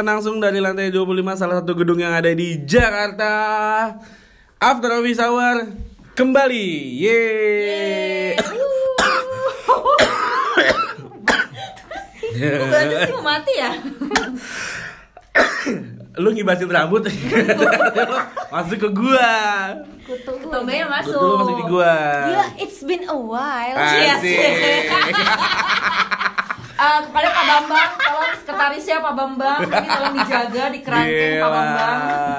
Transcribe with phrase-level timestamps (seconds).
[0.00, 3.36] Disiarkan langsung dari lantai 25 salah satu gedung yang ada di Jakarta.
[4.56, 5.76] After Office Hour
[6.16, 6.68] kembali.
[7.04, 8.32] Yeay.
[12.40, 13.76] Kok berarti sih mau mati ya?
[16.16, 17.04] Lu ngibasin rambut.
[18.48, 19.36] masuk ke gua.
[20.08, 20.48] Kutu gue.
[20.48, 21.12] Tombenya masuk.
[21.12, 21.92] Betul masuk di gua.
[22.24, 23.76] Gila, it's been a while.
[23.76, 24.40] Asik.
[26.80, 31.98] Eh, kepada Pak Bambang, tolong sekretarisnya Pak Bambang, ini tolong dijaga, dikerangkeng Pak Bambang.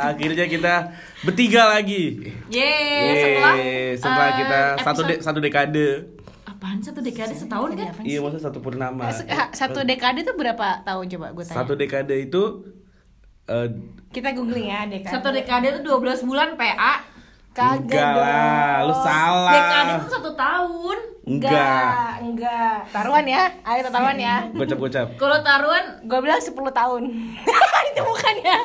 [0.09, 0.73] Akhirnya kita
[1.21, 2.03] bertiga lagi.
[2.49, 5.87] Yeay, setelah, Yeay, setelah eh, kita satu de episode- satu dekade.
[6.43, 7.93] Apaan satu dekade setahun kan?
[8.01, 9.03] Iya, maksudnya satu purnama.
[9.05, 11.57] Ha- Satu dekade tuh berapa tahun coba gue tanya?
[11.57, 12.41] Satu dekade itu
[13.45, 13.69] eh
[14.09, 15.13] Kita googling ya dekade.
[15.13, 17.05] Satu dekade itu 12 bulan PA.
[17.51, 19.53] Kagak lah, lu salah.
[19.53, 20.97] Dekade itu satu tahun.
[21.21, 22.17] Enggak.
[22.19, 22.81] enggak.
[22.89, 23.45] Taruhan ya.
[23.61, 24.35] Ayo taruhan ya.
[24.51, 25.07] Gocap-gocap.
[25.15, 27.01] Kalau taruhan Gue bilang 10 tahun.
[27.91, 28.55] itu bukan ya.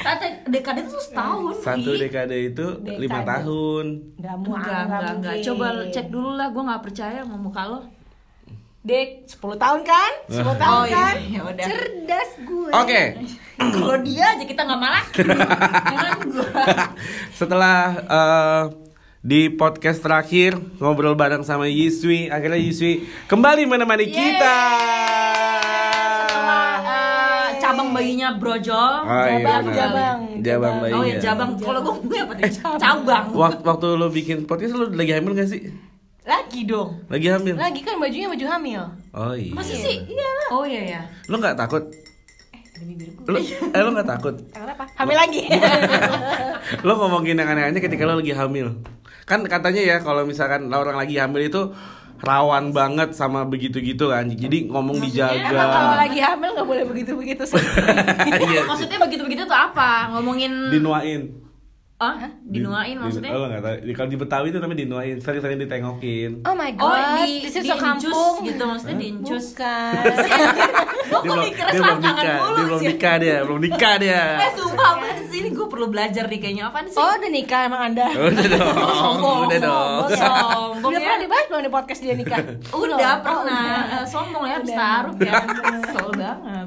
[0.00, 1.54] satu dekade itu setahun.
[1.60, 2.98] Satu dekade itu Dekade.
[2.98, 3.84] lima tahun.
[4.16, 5.34] Enggak Enggak, enggak, enggak.
[5.42, 7.80] Coba cek dulu lah, gue nggak percaya sama muka lo.
[8.80, 10.10] Dek, 10 tahun kan?
[10.28, 11.14] 10 tahun Oh, iya, kan?
[11.24, 11.66] ya udah.
[11.66, 12.70] Cerdas gue.
[12.70, 13.02] Oke.
[13.56, 15.04] Kalau dia aja kita nggak malah.
[17.34, 18.62] Setelah eh,
[19.24, 24.12] di podcast terakhir ngobrol bareng sama Yiswi, akhirnya Yiswi kembali menemani Yeay.
[24.12, 24.56] kita.
[26.20, 28.94] Setelah eh, cabang bayinya brojol.
[29.08, 30.18] Oh, iya, Jabang, jabang.
[30.44, 30.92] Jabang bayi.
[30.92, 31.50] Oh ya jabang.
[31.56, 32.52] Kalau gue apa tadi?
[32.60, 33.24] Cabang.
[33.32, 35.72] Waktu, waktu lu bikin podcast lu lagi hamil gak sih?
[36.28, 37.00] Lagi dong.
[37.08, 37.56] Lagi hamil.
[37.56, 38.82] Lagi kan bajunya baju hamil.
[39.16, 39.56] Oh iya.
[39.56, 40.04] Masa sih?
[40.04, 41.00] Iya Oh iya ya.
[41.32, 41.88] Lu nggak takut?
[42.84, 43.24] Bibir gue.
[43.32, 43.40] Lu,
[43.72, 44.36] eh lu nggak takut?
[44.52, 44.84] Kenapa?
[45.00, 45.48] Hamil lagi.
[46.84, 48.76] Lu ngomongin yang aneh-aneh ketika lu lagi hamil.
[49.24, 51.72] Kan katanya ya kalau misalkan orang lagi hamil itu
[52.24, 54.28] rawan banget sama begitu-gitu kan.
[54.28, 55.96] Jadi ngomong kalau dijaga.
[55.96, 57.60] lagi hamil nggak boleh begitu-begitu sih.
[58.44, 58.68] Iya.
[58.68, 60.12] Maksudnya begitu-begitu tuh apa?
[60.12, 61.32] Ngomongin Dinuain.
[61.96, 63.30] Ah, dinuain Di- maksudnya?
[63.30, 63.76] Oh, lu nggak tahu.
[63.80, 66.30] Di- Kalau di Betawi itu namanya dinuain, sering-sering ditengokin.
[66.42, 68.34] Oh my Oh, god, di, this is di so kampung.
[68.42, 69.54] gitu maksudnya di incus.
[69.54, 69.94] Bukan.
[71.14, 72.88] Gue Dia kok selangkangan nikah, mulu dia belum sih.
[72.90, 74.22] nikah dia, belum nikah dia.
[74.44, 76.96] Eh sumpah apaan sih ini gue perlu belajar nih kayaknya apaan sih?
[76.96, 78.06] oh, udah nikah emang Anda?
[78.10, 80.00] Udah dong, Sombong, udah dong.
[80.10, 81.04] sombong, Udah ya.
[81.04, 82.38] pernah dibahas belum di podcast dia nikah?
[82.82, 83.94] Udah pernah Oh.
[83.94, 84.80] Eh, sombong ya habis Udah.
[84.82, 86.66] taruh ya Kesel banget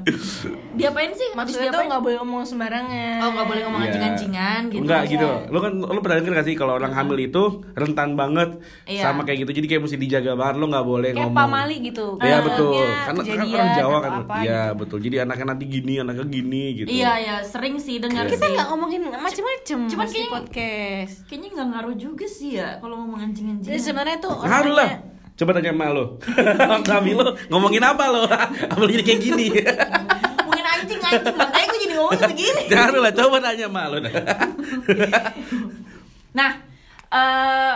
[0.72, 1.28] Diapain sih?
[1.32, 1.88] Maksudnya tuh diapain?
[1.88, 3.18] nggak boleh ngomong sembarangan.
[3.18, 3.88] Oh nggak boleh ngomong Iya.
[3.90, 5.26] anjing-anjingan gitu Enggak Iya.
[5.40, 5.50] gitu.
[5.50, 7.42] Lu kan lu pernah denger gak sih kalau orang hamil itu
[7.72, 9.02] rentan banget Iya.
[9.02, 9.50] sama kayak gitu.
[9.52, 11.38] Jadi kayak mesti dijaga banget lu nggak boleh Kayak ngomong.
[11.38, 12.06] pamali gitu.
[12.16, 12.72] Iya Anaknya betul.
[12.78, 14.12] Karena kan orang Jawa kan.
[14.38, 14.78] Iya gitu.
[14.78, 14.98] betul.
[15.00, 16.88] Jadi anaknya nanti gini, anaknya gini gitu.
[16.88, 21.14] Iya ya sering sih dengar Kita sih nggak ngomongin macem-macem Cuman di kayaknya- podcast.
[21.24, 24.90] Kayaknya nggak ngaruh juga sih ya kalau ngomong Jadi anjing-anjingan sebenarnya tuh Ngaruh lah.
[24.90, 26.04] orangnya- Coba tanya emak lo.
[26.90, 28.26] Hamil lo ngomongin apa lo?
[28.90, 29.46] Jadi kayak gini.
[29.54, 33.96] Ngomongin anjing-anjing makanya gue jadi ngomong begini Jangan lah, coba tanya emak lo.
[36.30, 36.50] Nah
[37.08, 37.74] eh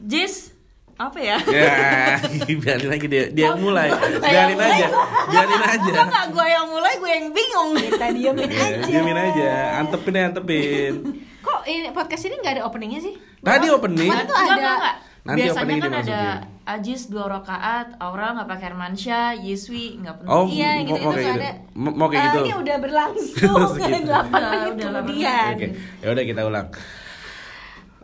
[0.00, 0.52] Jis
[0.94, 1.40] apa ya?
[1.48, 2.20] ya,
[2.54, 3.88] biarin aja dia, dia yang mulai.
[4.20, 4.86] Biarin aja.
[5.26, 5.90] Biarin aja.
[5.96, 8.84] Kok nggak gue yang mulai gue yang bingung Kita diemin Iya, aja.
[8.84, 9.50] Diamin aja,
[9.80, 10.92] antepin aja, antepin.
[11.40, 13.14] Kok ini podcast ini nggak ada openingnya sih?
[13.40, 14.12] Tadi opening.
[14.12, 14.96] Kemarin tuh Enggak, ada- enggak, enggak.
[15.20, 16.22] Nanti Biasanya kan ada.
[16.64, 20.32] Ajis dua rakaat, Aura nggak pakai Hermansyah, Yeswi nggak penting.
[20.32, 21.36] Oh, Iya, gitu mau itu kayak gitu.
[21.36, 21.50] ada.
[21.74, 22.40] Mau- mau kayak Eh, gitu.
[22.40, 24.06] Ini udah berlangsung Segitu.
[24.06, 25.50] 8 Udah, menit kemudian.
[25.52, 25.66] Oke,
[25.98, 26.66] ya udah kita ulang.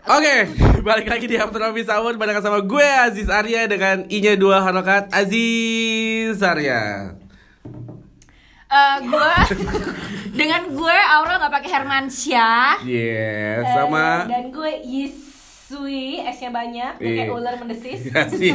[0.07, 0.35] Oke,
[0.87, 5.09] balik lagi di After Office Hour barengan sama gue Aziz Arya dengan I-nya dua harokat
[5.11, 7.15] Aziz Arya.
[8.67, 9.33] Eh, gue
[10.39, 12.83] dengan gue Aura nggak pakai Hermansyah.
[12.83, 14.73] Yes, Eh, sama dan gue
[15.67, 17.35] Yisui S-nya banyak kayak Iya.
[17.35, 18.07] ular mendesis.
[18.07, 18.55] Kasih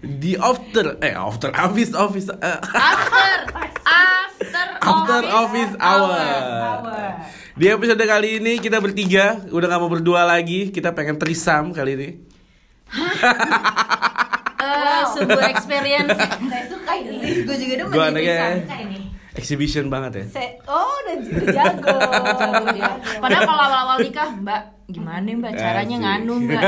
[0.00, 3.28] di after eh after office office eh, After
[3.84, 6.16] after after office hour.
[6.16, 7.08] Power.
[7.52, 11.92] Di episode kali ini kita bertiga udah gak mau berdua lagi kita pengen trisam kali
[11.92, 12.08] ini.
[14.62, 16.14] Eh, sebuah experience.
[16.14, 17.42] Saya suka ini.
[17.42, 18.62] gue juga dong Gue anaknya.
[18.62, 19.01] Suka ini.
[19.32, 20.24] Exhibition banget ya.
[20.30, 21.88] Se- oh, udah udah jago.
[22.42, 22.88] Jago.
[23.18, 26.62] Padahal kalau awal-awal nikah, Mbak, gimana Mbak caranya nganu Mbak?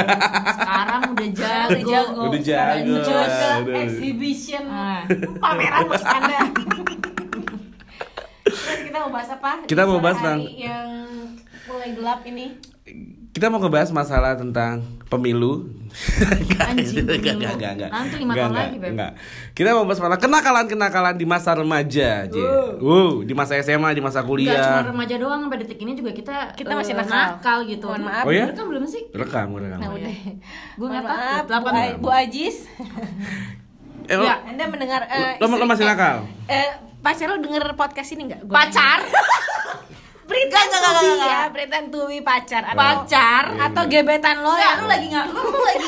[0.50, 1.68] Sekarang udah jago.
[1.68, 2.20] Udah jago.
[2.24, 2.80] Udah jago.
[2.80, 3.24] Menuju ke
[3.60, 3.76] Udah.
[3.80, 5.02] exhibition Ah.
[5.38, 6.38] pameran maksud Anda.
[8.44, 9.50] Terus kita mau bahas apa?
[9.64, 10.88] Kita Di mau bahas hari tentang- yang
[11.66, 12.46] mulai gelap ini.
[13.34, 14.78] Kita mau ngebahas masalah tentang
[15.08, 15.72] pemilu.
[16.44, 17.32] Enggak, Anjing, enggak, pemilu.
[17.32, 17.90] enggak, enggak, enggak.
[17.90, 18.90] Nanti lima Enggak, tahun enggak, lagi, Beb.
[18.92, 19.12] enggak.
[19.52, 22.36] Kita mau bahas masalah kenakalan-kenakalan di masa remaja, J.
[22.76, 24.82] Wow, di masa SMA, di masa Enggak cuma kuliah.
[24.84, 27.58] remaja doang, sampai detik ini juga kita Kita eh, masih nakal.
[27.64, 27.86] gitu.
[27.86, 28.24] Mohon maaf.
[28.24, 28.44] Oh ya?
[28.48, 29.02] Kan belum sih?
[29.10, 29.78] Rekam, rekam.
[29.78, 30.14] Nah, udah.
[30.74, 31.72] Gue nggak Mohon maaf, takut.
[31.96, 32.56] Bu, Bu Ajis.
[34.04, 34.36] Eh, Ya.
[34.44, 36.16] Anda mendengar eh, lo, lo istri- masih eh, nakal?
[36.44, 36.68] Eh,
[37.00, 38.44] pacar lo denger podcast ini nggak?
[38.44, 39.00] Gua Pacar?
[40.24, 43.44] Pretend Nggak, to nggak, be ya, pretend to be pacar atau, Pacar?
[43.46, 43.90] Iya, atau iya.
[43.94, 44.70] gebetan lo ya?
[44.74, 45.26] lu lagi nggak?
[45.28, 45.86] Lu, lu lagi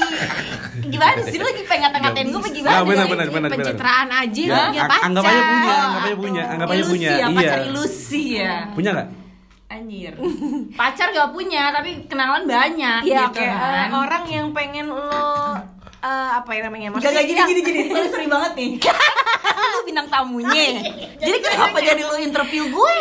[0.86, 1.36] gimana sih?
[1.36, 2.74] Lu lagi pengen ngatain gue gimana?
[2.74, 3.52] Ah, benar, Ini benar, benar, benar.
[3.56, 5.00] Pencitraan aja Ya, ang- pacar.
[5.02, 7.08] anggap aja punya, anggap aja punya, anggap aja ilusi punya.
[7.08, 7.28] ya, Iya.
[7.32, 8.54] pacar ilusi ya.
[8.70, 9.08] Punya nggak?
[9.66, 10.12] Anjir.
[10.72, 13.42] Pacar gak punya, tapi kenalan banyak Iya, gitu oke.
[13.42, 13.82] kan.
[13.82, 15.10] Eh, orang yang pengen lo
[15.98, 16.88] eh, apa ya namanya?
[16.94, 18.70] Gak, gak gini, yang- gini, gini, Sorry, sorry banget nih
[19.72, 20.62] Lu bintang tamunya
[21.24, 22.96] Jadi kenapa jadi lu interview gue?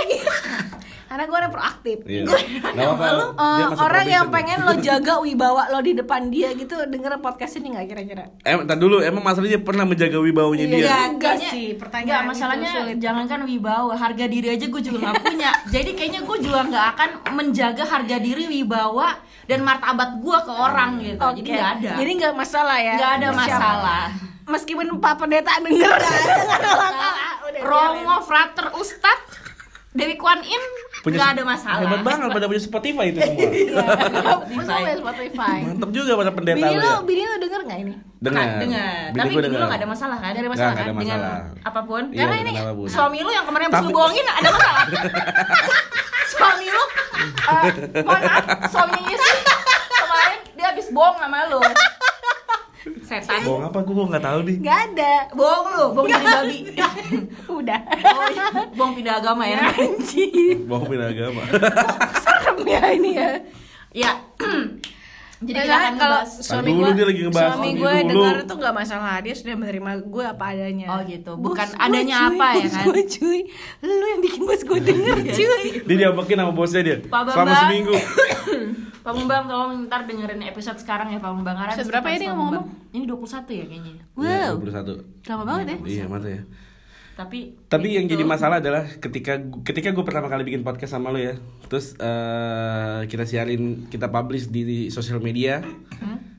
[1.05, 1.97] Karena gue orang proaktif.
[2.03, 2.23] Iya.
[2.23, 3.05] Gue- Nggak apa-apa.
[3.05, 7.55] Eh, Dia orang yang pengen lo jaga wibawa lo di depan dia gitu denger podcast
[7.55, 8.25] ini nggak kira-kira?
[8.41, 10.77] Eh, entar dulu, emang masalahnya pernah menjaga wibawanya dia?
[10.81, 10.97] Iya.
[11.07, 12.97] Enggak kayaknya- sih, pertanyaan Enggak, masalahnya sulit.
[12.97, 15.51] jangankan wibawa, harga diri aja gue juga gak punya.
[15.75, 19.13] Jadi kayaknya gue juga nggak akan menjaga harga diri wibawa
[19.45, 21.21] dan martabat gue ke orang gitu.
[21.35, 21.53] Jadi Oke.
[21.53, 21.91] nggak ada.
[21.95, 22.93] Jadi nggak masalah ya.
[22.95, 24.03] nggak ada masalah.
[24.45, 27.33] Meskipun Pak Pendeta denger nggak ada masalah.
[27.45, 29.19] Udah, Romo, frater, ustad,
[29.91, 30.63] Dewi Kwan In
[31.05, 31.79] nggak ada masalah.
[31.79, 33.37] Hebat banget pada punya Spotify itu semua.
[33.37, 33.67] biarin.
[34.49, 34.79] Spotify.
[34.81, 35.57] Punya Spotify.
[35.61, 36.95] Mantep juga pada pendeta Bini lu lo, ya.
[37.01, 37.93] bini lo denger nggak ini?
[38.17, 38.41] Dengar.
[38.41, 38.95] Nah, dengar.
[39.05, 39.67] Bini Tapi dulu dengar.
[39.67, 40.31] nggak ada masalah kan?
[40.31, 40.85] Nggak ada masalah ada kan?
[40.87, 41.37] Dengan masalah.
[41.61, 42.03] apa pun.
[42.09, 42.87] Iya, Karena dengan ini apa pun.
[42.89, 44.83] Suami lu yang kemarin habis Tapi- lu bohongin ada masalah?
[46.31, 46.83] suami lu
[47.45, 49.37] eh, mohon maaf, suaminya Yesus
[49.87, 51.61] kemarin dia habis bohong sama lu.
[53.01, 53.41] Setan.
[53.45, 53.79] Bohong apa?
[53.81, 54.57] Gue nggak tahu nih.
[54.61, 55.13] Nggak ada.
[55.33, 56.57] Bohong lu, bohong jadi babi.
[57.61, 57.81] Udah.
[57.85, 58.45] Oh, iya.
[58.77, 59.59] bohong pindah agama ya.
[59.73, 60.57] Anjir.
[60.65, 61.41] Bohong pindah agama.
[62.21, 63.29] Serem ya ini ya.
[63.93, 64.11] Ya.
[65.45, 68.09] Jadi kita Karena akan kalau ngebahas suami gue dia lagi ngebahas suami gue dulu.
[68.09, 71.81] dengar itu nggak masalah dia sudah menerima gue apa adanya Oh gitu, bukan Bos gue,
[71.81, 72.83] adanya cuy, apa ya kan?
[72.83, 73.39] gue, cuy
[73.79, 76.97] lu yang bikin bos gue denger cuy Dia diapakin sama bosnya dia.
[76.99, 77.61] Pak Selama Bambang.
[77.61, 77.93] seminggu.
[79.05, 82.35] Pak Bambang tolong ntar dengerin episode sekarang ya Pak Bambang Karena berapa ya dia sama
[82.41, 82.65] ngomong-ngomong?
[82.89, 83.21] Ini 21
[83.51, 83.93] ya kayaknya.
[84.17, 85.29] Iya, wow 21.
[85.29, 86.41] lama banget ya Iya, mantap ya.
[87.15, 91.09] Tapi Tapi yang itu- jadi masalah adalah ketika ketika gue pertama kali bikin podcast sama
[91.09, 95.63] lo ya, terus eh, kita siarin, kita publish di, di sosial media,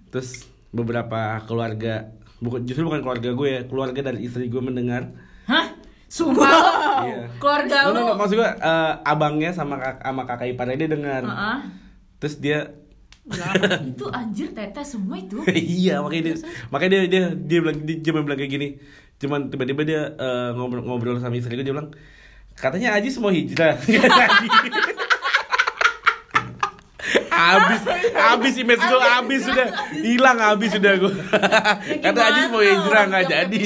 [0.07, 5.17] terus beberapa keluarga, bukan justru bukan keluarga gue ya, keluarga dan istri gue mendengar.
[5.45, 5.73] Hah?
[6.07, 6.61] Sumpah lo?
[7.03, 7.19] Iya.
[7.37, 8.13] Keluarga No, no, no, lu?
[8.21, 11.23] maksud gue eh, abangnya sama kak, sama kakak iparnya dia dengar.
[11.25, 11.59] Heeh.
[12.17, 12.59] Terus dia
[13.83, 15.43] itu anjir tete semua itu.
[15.83, 16.37] iya makanya dia
[16.71, 18.69] makanya dia dia dia bilang dia cuma bilang kayak gini
[19.17, 21.93] cuman tiba-tiba dia eh, ngobrol ngobrol sama istri gue dia bilang
[22.57, 23.77] katanya Aji mau hijrah
[27.37, 27.83] Abis,
[28.17, 31.15] abis image gue abis sudah hilang abis sudah gue.
[32.01, 33.61] Kata Aji mau hijrah nggak jadi.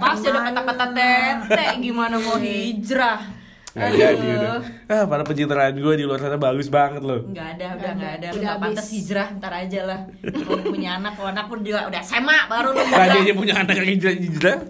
[0.00, 3.41] Pasti ada kata-kata tete gimana mau hijrah.
[3.72, 4.52] Nggak jadi udah.
[4.86, 7.24] Ah, para pencitraan gue di luar sana bagus banget loh.
[7.24, 8.62] Nggak ada, udah nggak ada, Udah habis.
[8.68, 9.98] pantas hijrah, ntar aja lah.
[10.20, 13.18] Kalau punya anak, kalau anak pun juga udah SMA baru lu Tadi hijrah.
[13.18, 14.56] aja punya anak yang hijrah hijrah.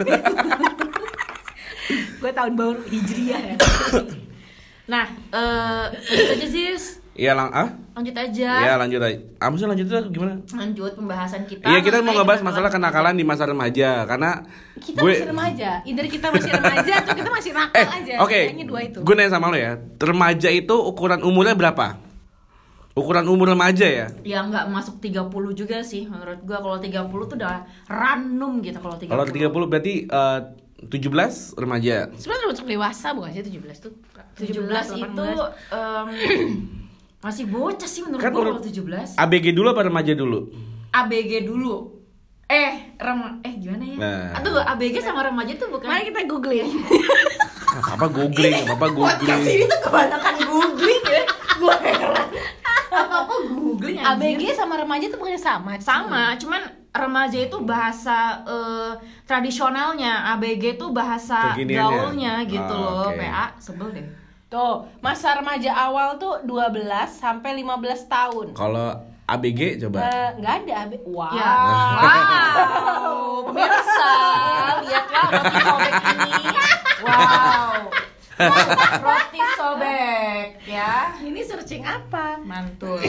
[2.22, 3.54] gue tahun baru hijriah ya
[4.84, 7.68] Nah, eh lanjut aja sis, Iya lang ah?
[7.92, 8.50] lanjut aja.
[8.56, 9.18] Iya lanjut aja.
[9.36, 10.34] Ah, maksudnya lanjut aja gimana?
[10.48, 11.68] Lanjut pembahasan kita.
[11.68, 14.48] Iya kita mau ngebahas masalah kenakalan di masa remaja karena
[14.80, 18.32] kita gue masih remaja either kita masih remaja atau kita masih nakal eh aja oke
[18.34, 21.86] kayaknya dua itu gue nanya sama lo ya remaja itu ukuran umurnya berapa
[22.92, 27.36] ukuran umur remaja ya Ya nggak masuk 30 juga sih menurut gua kalau 30 tuh
[27.38, 29.08] udah random gitu kalau 30.
[29.08, 30.40] kalau 30 berarti eh,
[30.82, 33.92] 17 remaja sebenarnya masuk dewasa bukan sih 17 tuh
[34.34, 35.26] 17 itu
[35.70, 36.08] em,
[37.22, 39.14] masih bocah sih menurut Kan gua menurut- kalau 17.
[39.16, 40.40] ABG dulu apa remaja dulu
[40.92, 41.74] ABG dulu.
[42.44, 43.96] Eh, rem eh gimana ya?
[43.96, 44.28] Nah.
[44.36, 46.68] Atau ABG sama remaja tuh bukan mari kita googling
[47.88, 51.22] apa googling apa Podcast ini googling tuh kebanyakan googling ya.
[51.56, 52.26] Gua heran.
[52.92, 54.36] Apa-apa googling anjir.
[54.36, 56.60] ABG sama remaja tuh bukannya sama sama cuman
[56.92, 58.92] remaja itu bahasa eh,
[59.24, 63.16] tradisionalnya ABG itu bahasa gaulnya gitu Ah, loh oke.
[63.16, 64.04] PA sebel deh
[64.52, 66.76] Tuh, masa remaja awal tuh 12
[67.08, 67.72] sampai 15
[68.06, 68.46] tahun.
[68.52, 68.92] kalau
[69.24, 70.92] ABG coba Eh, nggak ada AB.
[71.06, 71.32] Wow.
[71.32, 71.52] ya
[71.96, 73.16] wow
[73.48, 74.12] pemirsa
[74.82, 76.44] lihatlah roti sobek ini
[77.00, 77.72] wow
[79.06, 82.36] roti sobek ya Ini searching apa?
[82.42, 83.00] mantul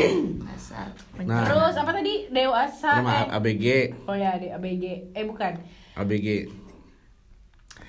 [1.19, 1.45] Nah.
[1.45, 2.25] Terus apa tadi?
[2.27, 2.97] Dewasa.
[2.97, 3.65] Eh, ABG
[4.03, 5.13] Oh ya, di ABG.
[5.13, 5.53] Eh bukan.
[5.93, 6.49] ABG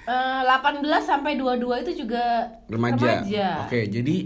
[0.04, 3.64] Eh, 18 sampai 22 itu juga remaja remaja.
[3.64, 4.16] oke jadi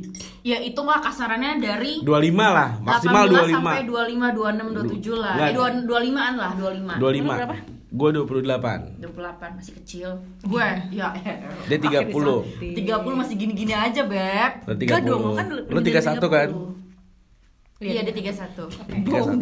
[0.43, 5.35] ya itu mah kasarannya dari 25 lah maksimal 18 25 sampai 25, 26, 27 lah.
[5.39, 6.99] Eh, 25-an lah, 25.
[6.99, 7.57] 25 berapa?
[7.89, 10.11] gue 28 28 masih kecil.
[10.45, 11.09] Gue ya.
[11.71, 12.85] dia 30 Oke, 30
[13.17, 14.53] masih gini-gini aja, Beb.
[14.69, 16.49] Lo 30 Enggak dong, kan Lo lebih dari 31 kan?
[17.79, 18.65] Iya dia 31 Tiga satu.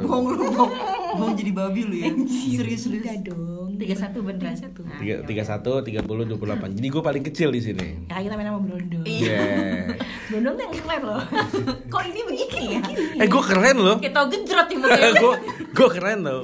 [0.05, 0.73] Bong lu bong
[1.17, 3.56] Bong jadi babi lu ya Serius serius Udah dong.
[3.77, 6.73] 31 beneran satu Tiga tiga satu tiga puluh dua puluh delapan.
[6.73, 7.89] Jadi gue paling kecil di sini.
[8.11, 9.01] Ya kita main sama Brondo.
[9.05, 9.37] Iya.
[9.47, 9.85] Yeah.
[10.33, 11.23] Brondo tuh yang keren loh.
[11.93, 12.81] Kok ini begini ya?
[13.21, 13.97] Eh gue keren loh.
[14.01, 15.35] Kita gejrot nih mukanya gue
[15.77, 16.39] gue keren loh.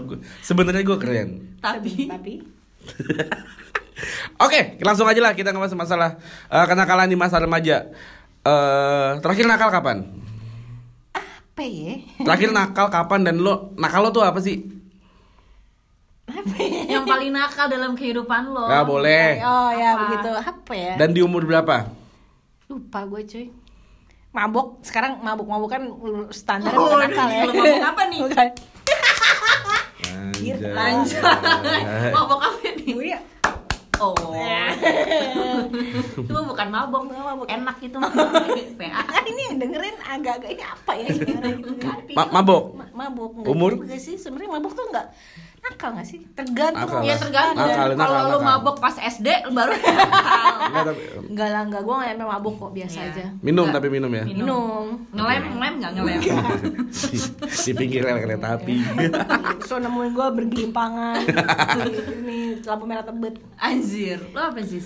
[0.45, 1.29] Sebenarnya gue keren.
[1.59, 2.33] Tapi Tapi
[4.43, 6.11] Oke, langsung aja lah kita ngebahas masalah
[6.51, 7.89] eh, kenakalan di masa remaja.
[8.43, 10.23] Eh terakhir nakal kapan?
[11.53, 11.95] apa ya?
[12.25, 14.82] Terakhir nakal kapan dan lo nakal lo tuh apa sih?
[16.35, 16.83] Apa ya?
[16.95, 19.39] yang paling nakal dalam kehidupan lo Gak boleh.
[19.41, 20.01] Oh ya Apa?
[20.03, 20.31] begitu.
[20.35, 20.93] Apa ya?
[20.97, 21.93] Dan di umur berapa?
[22.67, 23.47] Lupa gue cuy.
[24.31, 25.83] Mabok sekarang mabuk-mabuk kan
[26.31, 27.43] standar Oh, bukan nakal ya.
[27.43, 28.19] lu mabuk apa nih?
[28.23, 28.49] Bukan.
[30.03, 30.73] Anjay.
[30.73, 31.23] Lanjut
[32.11, 32.93] Mabok apa nih?
[32.97, 33.21] Gue ya.
[33.95, 34.17] Oh
[36.17, 37.47] Itu bukan mabok mabok.
[37.47, 37.95] Enak itu
[38.81, 41.39] PA Kan ini yang dengerin agak-agak ini apa ya gitu
[41.79, 41.97] kan.
[42.11, 42.63] Ma- mabok?
[42.75, 43.73] Ma- mabok enggak Umur?
[43.79, 45.07] juga sih sebenarnya mabok tuh enggak
[45.63, 46.21] nakal enggak sih?
[46.33, 46.91] Tergantung.
[46.91, 47.07] Nakal.
[47.07, 50.03] Ya tergantung Nakal, nakal, Kalau lu mabok pas SD baru nakal
[50.63, 53.09] Enggak, tapi- Enggak lah, enggak gua enggak mabok kok, biasa Iya.
[53.09, 53.25] aja.
[53.41, 53.77] minum Enggak.
[53.79, 54.25] tapi minum ya.
[54.25, 54.87] Minum.
[55.11, 56.21] Ngelem, ngelem gak ngelem?
[56.21, 56.31] di,
[57.65, 58.75] di pinggir rel kereta api.
[59.69, 61.23] so nemuin gua bergelimpangan.
[62.21, 63.39] ini lampu merah tebet.
[63.57, 64.83] Anjir, lo apa sih?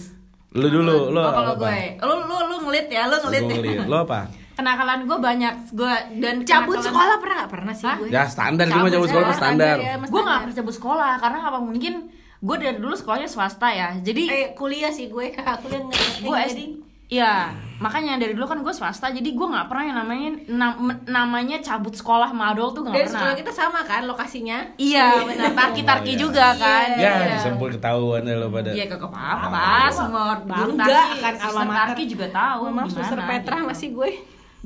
[0.53, 3.43] Lu dulu, lo oh, kalau gue, lu lu lu ngelit ya, lu ngelit.
[3.43, 3.57] Gua ya.
[3.57, 3.87] ngeliat.
[3.87, 4.21] Lo apa?
[4.57, 7.97] Kenakalan gue banyak, gue dan Cabut kenakalan- sekolah pernah nggak pernah sih Hah?
[7.99, 8.09] gue?
[8.09, 9.77] Ya standar cuma Cabut sekolah sekolah, standar.
[9.79, 10.41] ya, mas gue nggak standar.
[10.43, 11.95] pernah cabut sekolah karena apa mungkin
[12.39, 16.67] gue dari dulu sekolahnya swasta ya jadi Eh kuliah sih gue, kuliah nggak gue jadi.
[17.07, 21.61] Iya, makanya dari dulu kan gue swasta, jadi gue nggak pernah yang namanya nam- namanya
[21.61, 23.15] cabut sekolah madol tuh nggak pernah.
[23.15, 24.59] sekolah kita sama kan lokasinya?
[24.75, 25.55] Iya, benar.
[25.55, 26.19] Tarki-tarki Oh, iya.
[26.19, 26.89] juga kan.
[26.93, 27.13] Iya.
[27.15, 28.75] Ya, disempul ketahuan ya lo pada.
[28.75, 29.87] Iya, kagak apa-apa.
[29.89, 32.61] Semua guru Bangga tarki, suster alma tarki juga tahu.
[32.67, 33.69] Mama di suster Petra gitu.
[33.69, 34.11] masih gue.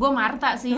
[0.01, 0.73] Gue Marta sih.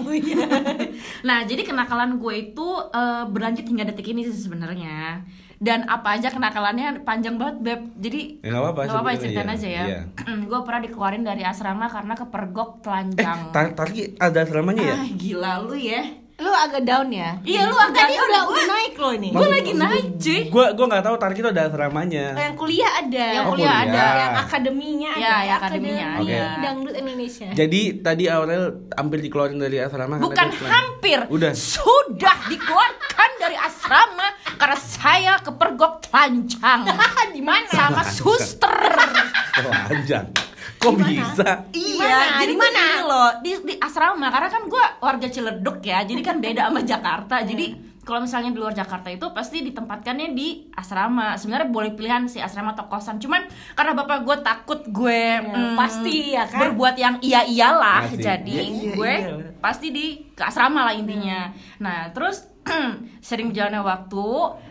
[1.28, 5.22] nah, jadi kenakalan gue itu eh, berlanjut hingga detik ini sih sebenarnya.
[5.56, 7.80] Dan apa aja kenakalannya panjang banget, Beb.
[7.96, 9.54] Jadi Ya, nggak apa-apa, nggak apa-apa sebutin ceritain aja.
[9.54, 9.84] aja ya.
[9.86, 10.00] Iya.
[10.50, 13.38] gue pernah dikeluarin dari asrama karena kepergok Eh, telanjang.
[13.48, 14.96] tar Tarki ada selamanya ya?
[14.96, 16.02] Ah, gila lu ya.
[16.34, 17.36] Lu agak down ya?
[17.40, 18.24] Iya, lu agak Tadi down.
[18.24, 19.28] udah Gua- udah naik lo ini.
[19.30, 20.40] Gue lagi naik, cuy.
[20.48, 22.24] Gua gua nggak tahu Tarki itu ada asramanya.
[22.34, 23.26] Yang kuliah ada.
[23.30, 24.04] Yang Oh, kuliah ada.
[24.16, 25.20] Yang akademinya ada.
[25.20, 26.60] Ya, ya, akademinya Akademi ada.
[26.60, 27.48] Dangdut Indonesia.
[27.52, 31.52] Jadi tadi Aurel hampir dikeluarin dari asrama karena Bukan hampir, Udah.
[31.52, 36.86] sudah dikeluarkan dari asrama karena saya kepergok telanjang
[37.32, 37.64] Di mana?
[37.66, 38.72] sama suster.
[39.56, 40.26] Telanjang.
[40.82, 41.48] Kok bisa?
[41.70, 42.82] Iya, Di jadi mana?
[43.02, 47.36] loh di, di asrama karena kan gue warga Ciledug ya, jadi kan beda sama Jakarta.
[47.42, 47.66] Jadi
[48.02, 51.38] kalau misalnya di luar Jakarta itu pasti ditempatkannya di asrama.
[51.38, 53.22] Sebenarnya boleh pilihan sih asrama atau kosan.
[53.22, 56.66] Cuman karena bapak gue takut gue mm, pasti ya kan?
[56.66, 59.34] berbuat yang iya iyalah, jadi Iya, iya, gue iya.
[59.62, 61.54] pasti di ke asrama lah intinya.
[61.78, 62.50] Nah terus
[63.20, 64.26] sering berjalannya waktu,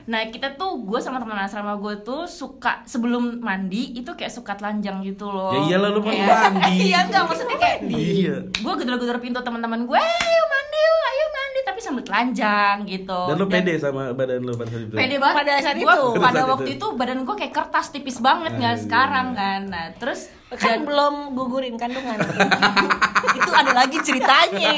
[0.06, 4.54] nah kita tuh gue sama teman asrama gue tuh suka sebelum mandi itu kayak suka
[4.54, 5.52] telanjang gitu loh.
[5.54, 6.72] Ya iyalah lu mau Kayak- mandi.
[6.88, 8.36] Iya enggak maksudnya kayak Iya.
[8.50, 13.22] gue gedor-gedor pintu teman-teman gue, ayo mandi, yuk, ayo mandi, tapi sambil telanjang gitu.
[13.28, 14.96] Dan lu pede sama badan lu pada saat itu.
[14.96, 15.36] Pede banget.
[15.38, 16.08] Pada saat Gua itu.
[16.10, 16.78] pada Pada saat waktu itu.
[16.82, 18.84] itu badan gue kayak kertas tipis banget nggak Anjir.
[18.84, 19.62] sekarang kan.
[19.66, 22.20] Nah terus Kan belum gugurin kandungan.
[23.36, 24.74] itu ada lagi ceritanya.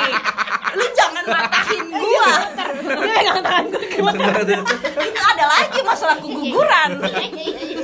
[0.73, 2.31] Lu jangan matahin gua.
[2.57, 6.89] Tangan itu ada lagi masalah keguguran.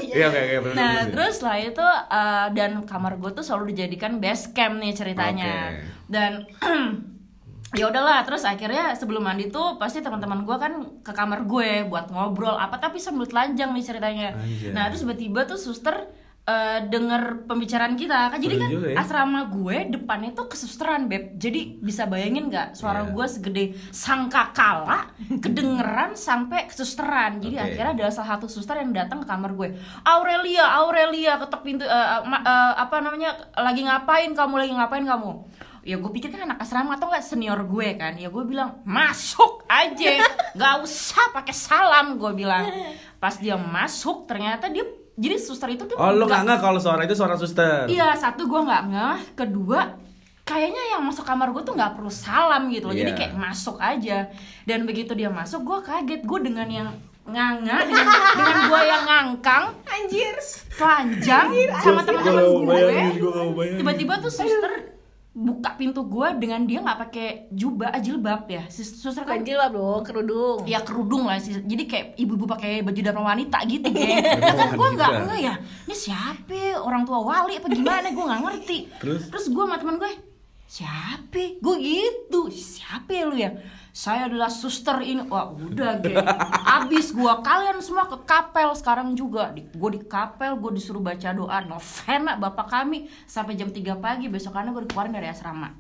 [0.10, 0.28] Iya
[0.74, 4.94] Nah terus, terus setelah itu eh, dan kamar gue tuh selalu dijadikan base camp nih
[4.98, 5.86] ceritanya Oke.
[6.10, 6.32] dan
[7.78, 10.74] ya udahlah terus akhirnya sebelum mandi tuh pasti teman-teman gue kan
[11.06, 14.74] ke kamar gue buat ngobrol apa tapi sambil telanjang nih ceritanya Anjay.
[14.74, 16.10] nah terus tiba-tiba tuh suster
[16.50, 18.34] eh, denger pembicaraan kita.
[18.34, 18.98] Kan jadi kan ya.
[18.98, 21.38] asrama gue depannya tuh kesusteran beb.
[21.38, 23.14] Jadi bisa bayangin nggak suara Iya.
[23.14, 23.64] gue segede
[23.94, 27.38] sangkakala kedengeran sampai kesusteran.
[27.38, 27.66] Jadi Oke.
[27.70, 29.78] akhirnya ada salah satu suster yang datang ke kamar gue.
[30.04, 31.86] Aurelia Aurelia ketok pintu
[32.26, 35.32] ma- eh, apa namanya lagi ngapain kamu lagi ngapain kamu?
[35.80, 38.14] Ya gue pikir kan anak asrama atau nggak senior gue kan.
[38.14, 40.22] Ya gue bilang masuk aja.
[40.60, 42.68] Nggak usah pakai salam gue bilang.
[43.16, 44.84] Pas dia masuk ternyata dia
[45.20, 47.86] jadi suster itu tuh Oh lu nggak- nggak nggak kalau suara itu suara suster.
[47.86, 50.00] Iya, satu gue nggak ngeh, kedua
[50.42, 53.20] kayaknya yang masuk kamar gue tuh nggak perlu salam gitu loh, jadi Iya.
[53.20, 54.32] kayak masuk aja.
[54.64, 56.90] Dan begitu dia masuk, gue kaget, gue dengan yang
[57.24, 60.34] nganga, dengan, dengan gue yang ngangkang, Anjir.
[60.74, 61.48] telanjang
[61.78, 62.80] sama teman-teman nggak gue.
[62.90, 63.78] nggak.
[63.78, 64.72] Tiba-tiba tuh suster
[65.30, 68.66] buka pintu gue dengan dia nggak pakai jubah, ah, jilbab ya.
[68.68, 69.40] Sus- Suster kan?
[69.40, 70.66] Jilbab dong, kerudung.
[70.66, 71.54] ya kerudung lah sih.
[71.56, 74.20] Jadi kayak ibu-ibu pakai baju dapur wanita gitu geng.
[74.20, 75.54] Ya kan gue nggak nggak ya
[75.86, 76.82] ini siapa?
[76.82, 78.10] Orang tua wali apa gimana?
[78.10, 78.78] Gue nggak ngerti.
[78.98, 79.22] Terus?
[79.30, 80.12] terus gue sama teman gue
[80.70, 81.58] siapa?
[81.58, 82.54] Gue gitu.
[82.54, 83.58] Siapa ya lu ya?
[83.90, 85.26] Saya adalah suster ini.
[85.26, 86.22] Wah udah geng
[86.78, 89.50] abis gue kalian semua ke kapel sekarang juga.
[89.50, 91.66] Di, gue di kapel gue disuruh baca doa.
[91.66, 93.10] Novena bapak kami.
[93.26, 95.74] Sampai jam 3 pagi besokannya gue dikeluarin dari asrama.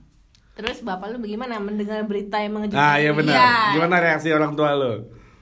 [0.58, 1.62] Terus bapak lu bagaimana?
[1.62, 2.82] Mendengar berita yang mengejutkan?
[2.82, 3.36] Ah iya benar.
[3.38, 3.54] Iya.
[3.78, 4.94] Gimana reaksi orang tua lo?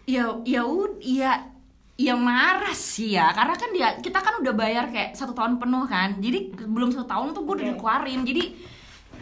[0.08, 1.52] ya ya ud ya
[2.00, 3.32] ya marah sih ya.
[3.32, 6.20] Karena kan dia kita kan udah bayar kayak satu tahun penuh kan.
[6.20, 8.22] Jadi belum satu tahun tuh gue udah dikeluarin.
[8.28, 8.44] Jadi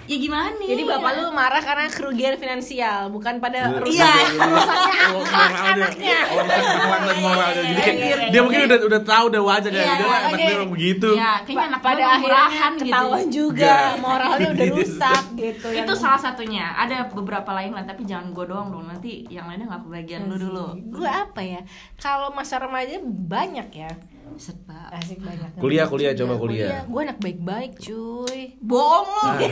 [0.05, 4.11] ya gimana nih Jadi bapak lu marah karena kerugian finansial, bukan pada Iya.
[4.45, 5.71] rusaknya akhlak moralnya.
[5.71, 6.19] anaknya.
[6.23, 7.61] Akhlak dan moralnya.
[7.63, 9.77] Jadi kayak Iya, iya, dia mungkin udah udah tahu udah wajar ya.
[9.77, 11.09] Iya, Dia lah anak dia emang begitu.
[11.11, 15.67] ya kayaknya anak Pada akhirnya gitu ketahuan juga moralnya udah rusak gitu.
[15.71, 19.67] itu salah satunya ada beberapa lain lah tapi jangan gue doang dong nanti yang lainnya
[19.67, 21.61] nggak kebagian lu dulu Gue apa ya?
[21.95, 23.91] Kalau masa remaja banyak ya.
[24.31, 25.55] Sebab Asik banyak.
[25.55, 26.83] Kuliah, kuliah, coba kuliah.
[26.83, 28.57] Gue anak baik-baik, cuy.
[28.59, 29.47] bohong lu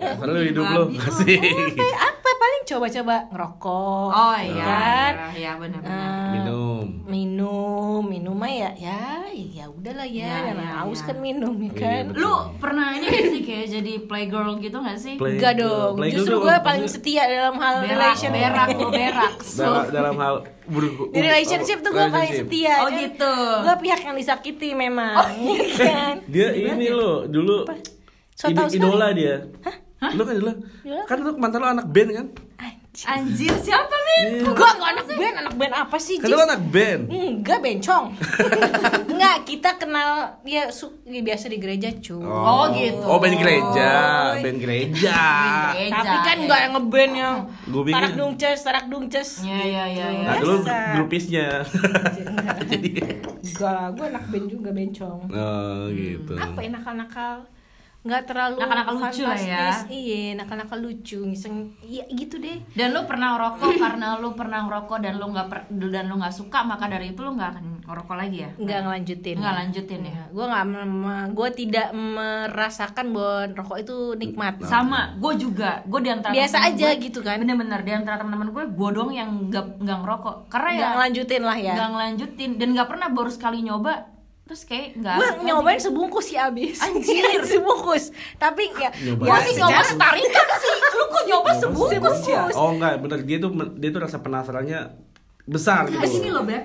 [0.00, 0.82] Dasar lu hidup lo.
[0.94, 1.40] Asik.
[1.76, 4.08] Apa, apa paling coba-coba ngerokok.
[4.10, 5.12] oh ya iya kan?
[5.34, 6.84] iya benar-benar Eh, Minum.
[7.04, 9.00] minum minum mah ya ya
[9.32, 11.06] ya udahlah ya, Ya, ya, ya, haus ya.
[11.06, 12.20] kan minum ya Iya, kan betul.
[12.22, 16.36] lu pernah ini sih kayak jadi playgirl gitu gak sih Play- enggak dong Playgirl justru
[16.38, 20.34] gue paling setia dalam hal berak relation berak lo berak dalam dalam hal
[20.68, 23.00] di relationship tuh gue paling setia Oh, kan.
[23.00, 23.34] gitu.
[23.62, 27.64] gue pihak yang disakiti memang ya kan Dia ini lo dulu
[28.32, 29.50] So id- idola dia.
[29.98, 30.54] Lu kan idola.
[31.04, 32.26] Kan lu mantan lu anak band kan?
[32.56, 32.77] Anjir.
[33.04, 34.50] Anjir siapa min Iya.
[34.50, 37.06] gue gak anak band anak band apa sih Kan anak band.
[37.06, 38.10] Enggak bencong
[39.10, 40.10] Enggak kita kenal
[40.42, 42.98] ya, su- ya biasa di gereja cuy Oh, gitu.
[43.00, 43.90] Oh, band gereja,
[44.32, 44.42] Oh.
[44.42, 45.20] band gereja.
[45.70, 46.42] Gereja, Tapi kan ya.
[46.42, 47.34] enggak yang ngeband yang
[47.66, 51.46] Gua pikir- tarak dungces, tarak dungces ya ya ya ya Nah, dulu grupisnya.
[52.70, 52.88] Jadi
[53.38, 56.32] Enggak lah, gue anak band juga bencong Oh, gitu.
[56.34, 57.36] Apa ya nakal-nakal
[58.08, 59.68] Nggak terlalu Nakal-nakal lucu lah ya.
[59.84, 62.56] Iya, nakal-nakal lucu Ngiseng, iya gitu deh.
[62.72, 66.32] Dan lu pernah ngerokok karena lu pernah ngerokok dan lu nggak per- dan lu nggak
[66.32, 68.50] suka maka dari itu lu nggak akan ngerokok lagi ya?
[68.56, 69.36] Nggak ngelanjutin.
[69.36, 70.22] Nggak lanjutin ya?
[70.28, 70.64] Gue nggak,
[71.32, 74.54] gue tidak merasakan bahwa rokok itu nikmat.
[74.62, 75.84] Sama gue juga.
[75.84, 77.36] Gue di antara Biasa aja gue- gitu kan.
[77.38, 80.36] bener-bener di antara teman-teman gue gue dong yang nggak nggak ngerokok.
[80.48, 81.72] Karena ya Nggak ngelanjutin lah ya?
[81.74, 82.50] nggak ngelanjutin.
[82.56, 83.92] Dan nggak pernah baru sekali nyoba
[84.48, 86.80] terus kayak nggak gue nyobain sebungkus sih abis.
[86.80, 87.20] Anjir.
[87.52, 88.10] sebungkus.
[88.34, 90.74] Tapi ya ya sih nyoba setarikan sih.
[90.90, 91.92] Lu kok nyoba sebungkus?
[91.92, 92.24] Sebungkus.
[92.26, 92.42] ya.
[92.56, 93.18] Oh enggak, bener.
[93.22, 94.80] Dia tuh dia tuh rasa penasarannya
[95.44, 95.96] besar gitu.
[95.96, 96.64] Nah, sini loh beb.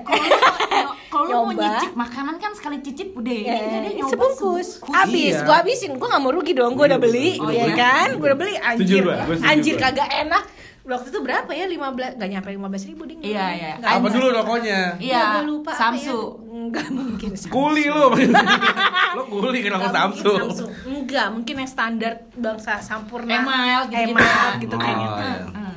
[1.06, 3.30] Kalau lu- mau nyicip makanan kan sekali cicip udah.
[3.30, 4.68] Ini Eh, enggak dia nyoba sebungkus.
[4.82, 5.36] abis.
[5.36, 5.44] Iya.
[5.44, 5.92] gue habisin.
[5.94, 6.74] Gue gak mau rugi dong.
[6.74, 7.30] Gue udah Iya, beli.
[7.36, 7.52] betul.
[7.54, 8.54] ya kan gue udah beli.
[8.58, 9.04] anjir.
[9.42, 10.44] Anjir kagak enak
[10.84, 13.72] waktu itu berapa ya 15 gak nyampe 15 ribu ding Iya, iya.
[13.80, 14.80] Nggak Apa dulu rokoknya?
[14.98, 16.12] Iya, gue lupa Samsu.
[16.12, 16.54] ya.
[16.54, 17.50] Enggak mungkin Samsu.
[17.50, 18.04] Kuli lu.
[19.14, 20.40] lo kuli Nggak mungkin Samsung.
[20.44, 20.72] Samsung.
[20.86, 23.32] Enggak, mungkin yang standar bangsa sampurna.
[23.34, 24.20] Emal gitu-gitu.
[24.20, 25.08] Emal gitu Oh, kayaknya.
[25.08, 25.34] iya.
[25.48, 25.73] Hmm.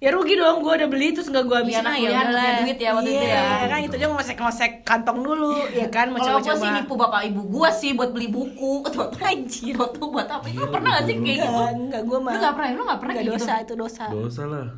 [0.00, 2.24] Ya rugi dong, gue udah beli terus nggak gue habisin Iya, anak ah, ya kuliahan
[2.24, 2.40] udahlah.
[2.40, 3.68] punya duit ya waktu itu Iya, ya.
[3.68, 6.64] kan itu aja ngosek-ngosek kantong dulu, ya kan mau Kalau gue coba-coba.
[6.64, 10.48] sih nipu bapak ibu gua sih buat beli buku atau anjir atau buat apa?
[10.48, 11.52] Lu pernah gak sih kayak gitu?
[11.52, 12.32] Enggak, enggak gue mah.
[12.32, 13.36] Lu gak pernah, lu gak pernah kayak gitu?
[13.36, 14.04] dosa itu dosa.
[14.08, 14.66] Dosa lah.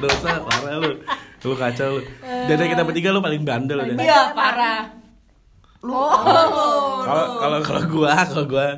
[0.00, 0.92] Dosa parah lu.
[1.40, 2.00] Lu kacau lu.
[2.22, 3.96] Dari kita bertiga lu paling bandel udah.
[3.98, 4.86] Iya, parah.
[5.82, 6.14] Lu oh.
[7.02, 8.68] Kalau kalau kalau gua, kalau gua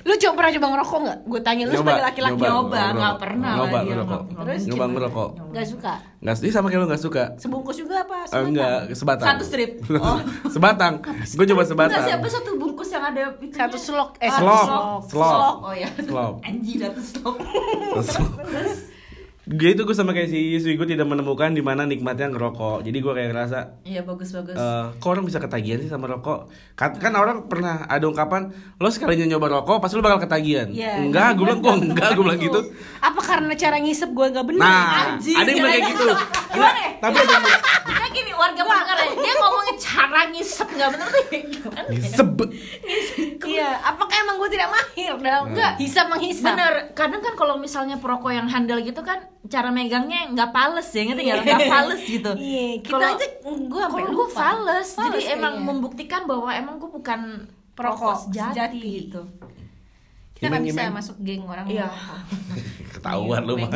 [0.00, 1.18] Lu coba pernah coba ngerokok nggak?
[1.24, 2.40] Gue tanya lu sebagai laki-laki.
[2.40, 4.22] nyoba, nggak pernah Nyoba dia ngerokok.
[4.24, 4.64] ngerokok.
[4.64, 5.28] Nyoba ngerokok.
[5.52, 5.92] Nggak suka.
[6.18, 7.24] Enggak, ini sama kayak lu enggak suka.
[7.36, 8.16] Sebungkus juga apa?
[8.16, 8.48] Eh, Sebatang?
[8.48, 9.26] enggak, sebatang.
[9.28, 9.70] Satu strip.
[10.04, 10.18] Oh.
[10.48, 10.94] sebatang.
[11.30, 11.92] Gue coba sebatang.
[11.94, 13.52] Enggak siapa satu bungkus yang ada itu.
[13.52, 14.10] Satu slok.
[14.18, 15.04] Eh, slok.
[15.08, 15.56] Slok.
[15.60, 15.88] Oh ya.
[15.94, 16.34] Slok.
[16.48, 17.36] Anjir satu slok.
[19.46, 22.80] Gitu gue sama kayak si Yuswi gue tidak menemukan di mana nikmatnya ngerokok.
[22.80, 24.54] Jadi gue kayak ngerasa Iya bagus bagus.
[24.54, 26.48] eh kok orang bisa ketagihan sih sama rokok?
[26.72, 30.68] Kan, kan orang pernah ada ungkapan lo sekalinya nyoba rokok pasti lo bakal ketagihan.
[30.68, 30.96] Iya.
[30.98, 32.60] Enggak, gue bilang kok enggak, gue bilang gitu.
[33.06, 34.64] Apa karena cara ngisep gue nggak benar?
[34.64, 36.04] Nah, Anjing, ada yang bilang kayak gitu.
[36.04, 36.90] Gimana Enggak, ya?
[36.98, 41.44] tapi ada yang gini warga pendengar ya, dia ngomongin cara ngisep nggak bener tuh kayak
[41.50, 41.88] gimana?
[41.90, 42.08] ya?
[42.14, 42.38] "Seb."
[43.44, 45.72] Iya, apakah emang gue tidak mahir dalam Enggak.
[45.76, 46.46] hisap menghisap?
[46.48, 51.02] Bener, kadang kan kalau misalnya perokok yang handal gitu kan cara megangnya nggak pales ya,
[51.04, 51.38] ngerti nggak?
[51.44, 52.30] Nggak pales gitu.
[52.36, 57.20] Iya, kita aja gue sampai Kalau gue fales, jadi emang membuktikan bahwa emang gue bukan
[57.74, 58.78] perokok sejati, sejati.
[58.80, 59.22] gitu.
[60.34, 60.94] Kita nggak Nyimeng, bisa nyimeng.
[60.94, 61.86] masuk geng orang Iya.
[62.94, 63.70] Ketahuan lu mah.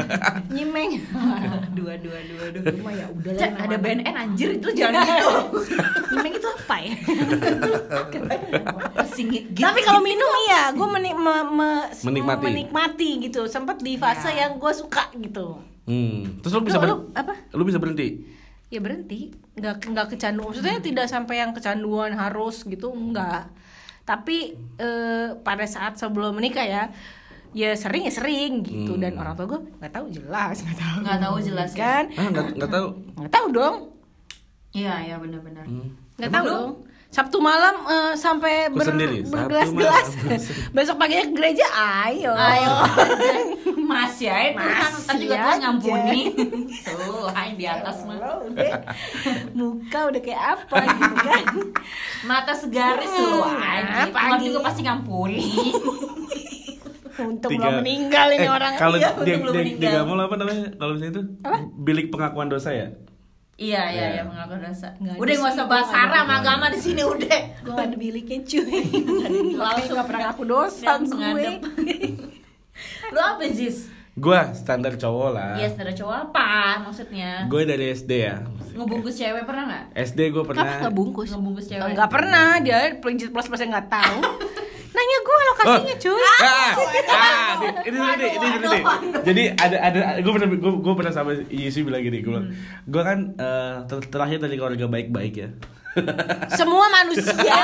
[0.49, 0.91] nyimeng
[1.79, 2.65] dua dua dua dua.
[2.73, 5.31] cuma ya udah Cek, ada BNN anjir itu jangan gitu.
[6.13, 6.93] nyimeng itu apa ya
[9.09, 9.61] Singit gitu.
[9.61, 12.45] tapi kalau minum iya gue menik me- me- Menikmati.
[12.45, 14.45] menikmati gitu sempat di fase Ya.
[14.45, 16.37] yang gue suka gitu Hmm.
[16.39, 17.33] Terus lo bisa Lu- lu apa?
[17.51, 18.21] Lu bisa berhenti?
[18.69, 23.49] ya berhenti nggak nggak kecanduan maksudnya tidak sampai yang kecanduan harus gitu nggak
[24.09, 24.39] tapi
[24.77, 26.83] eh, pada saat sebelum menikah ya
[27.51, 29.03] ya sering ya sering gitu Hmm.
[29.03, 31.79] dan orang tua gue nggak tahu jelas nggak tahu Nggak tahu jelas ya.
[31.79, 33.77] kan ah nggak nggak tahu nggak tahu dong
[34.71, 35.65] Iya, iya benar-benar.
[35.65, 35.97] Hmm.
[36.15, 36.71] nggak Emang tahu dong
[37.09, 40.09] Sabtu malam eh, sampai ber, sendiri, Sabtu bergelas-gelas.
[40.15, 40.41] malam.
[40.77, 41.67] besok paginya ke gereja
[42.05, 42.31] ayo.
[42.31, 42.73] Ayo.
[43.91, 45.57] Masih aja Tuhan Masih Ntar juga Tuhan aja.
[45.65, 46.21] ngampuni.
[46.85, 48.73] Tuh, hai di atas mah Allah, udah,
[49.53, 51.45] muka udah kayak apa gitu kan?
[52.23, 54.05] Mata segaris Hmm, lu aja.
[54.05, 54.45] Tuhan pagi.
[54.45, 55.41] juga pasti ngampuni.
[57.19, 58.73] Untung Tiga- belum meninggal ini Eh, orang.
[58.77, 59.81] kalau Iya, dia dia, meninggal.
[59.81, 61.23] dia Gamal apa namanya kalau misalnya itu
[61.75, 62.95] bilik pengakuan dosa ya
[63.59, 64.07] Iya, iya, Iya.
[64.13, 66.15] iya mengaku dosa Nggak ada Udah nggak usah bahas ada.
[66.15, 70.87] sama agama di sini udah gue ada biliknya cuy Langsung langsung gak pernah ngaku dosa
[70.89, 71.51] Langsung gue.
[73.13, 73.91] Lu apa Jis?
[74.15, 76.51] gua standar cowok lah Iya, saudara cowok apa
[76.83, 77.47] maksudnya?
[77.47, 78.43] gue dari SD ya
[78.75, 79.85] Ngebungkus cewek pernah nggak?
[80.07, 81.29] SD gue pernah nggak bungkus?
[81.29, 84.19] Ngebungkus cewek Nggak pernah dia plus plus nggak tahu.
[84.99, 86.01] Nanya gue lokasinya Oh.
[86.01, 86.23] cuy.
[86.43, 86.73] Ah,
[87.09, 87.99] ah, di- ini
[88.59, 88.81] ini.
[89.23, 92.51] Jadi ada ada gue pernah gue, gue pernah sama Yesus bilang gini, gue bilang,
[92.85, 95.49] gue kan eh, ter- terlahir dari keluarga baik-baik ya.
[96.53, 97.31] Semua manusia.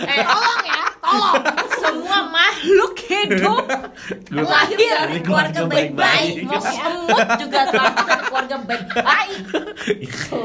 [0.00, 0.79] Eh, tolong ya,
[1.10, 1.34] tolong.
[1.72, 3.64] Semua makhluk hidup
[4.46, 6.32] lahir dari keluarga baik-baik.
[6.44, 9.30] Mau semut juga lahir dari keluarga baik-baik.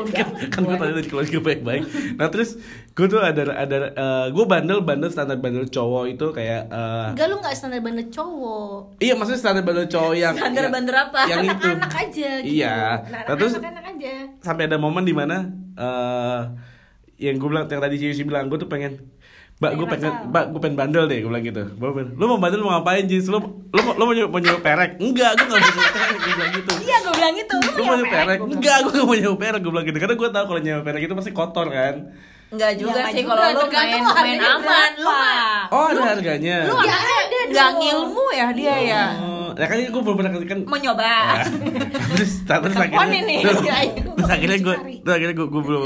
[0.08, 1.84] kan kan gue tadi dari keluarga baik-baik.
[2.18, 2.56] Nah terus
[2.92, 3.78] gue tuh ada ada
[4.30, 8.98] gue bandel bandel standar bandel cowok itu kayak eh, Enggak lu nggak standar bandel cowok.
[9.00, 11.20] iya maksudnya standar bandel cowok yang Standar yang- bandel apa?
[11.26, 11.68] Yang itu.
[11.68, 12.54] Anak-anak aja gitu.
[12.56, 12.78] Iya.
[13.06, 14.14] Nah, Nah, terus aja.
[14.40, 15.38] sampai ada momen di mana
[15.76, 16.42] eh
[17.18, 19.00] yang gue bilang yang tadi Cici bilang gue tuh pengen
[19.56, 20.28] Mbak, gue Pengen nakal.
[20.28, 21.64] Mbak, gue pengen bandel deh, gue bilang gitu.
[21.72, 23.26] Pengen, lu mau bandel mau ngapain, Jis?
[23.26, 25.00] Lu, lu, mau- lu mau nyewa, mau nyewa perek?
[25.00, 26.72] Enggak, gue gak mau nyewa perek, gue bilang gitu.
[26.84, 27.56] Iya gue bilang gitu.
[27.56, 28.40] Lu mau nyewa perek?
[28.44, 29.98] Enggak, gue gak mau nyewa perek, gue bilang gitu.
[29.98, 31.96] Karena gue tau kalau nyewa perek itu pasti kotor kan.
[32.46, 36.02] Enggak juga Ya, sih kalau lu main lo main harganya aman, lu mah Oh, ada
[36.06, 36.58] harganya.
[36.62, 37.80] lu Ya, ada nggak dong.
[37.80, 39.04] ngilmu ya dia ya.
[39.18, 41.12] Oh, ya kan gue belum pernah kan Mau nyoba.
[42.12, 43.38] terus terus akhirnya ini.
[43.42, 44.10] terus, Ya, itu.
[44.14, 45.84] terus akhirnya gue terus akhirnya gue gue belum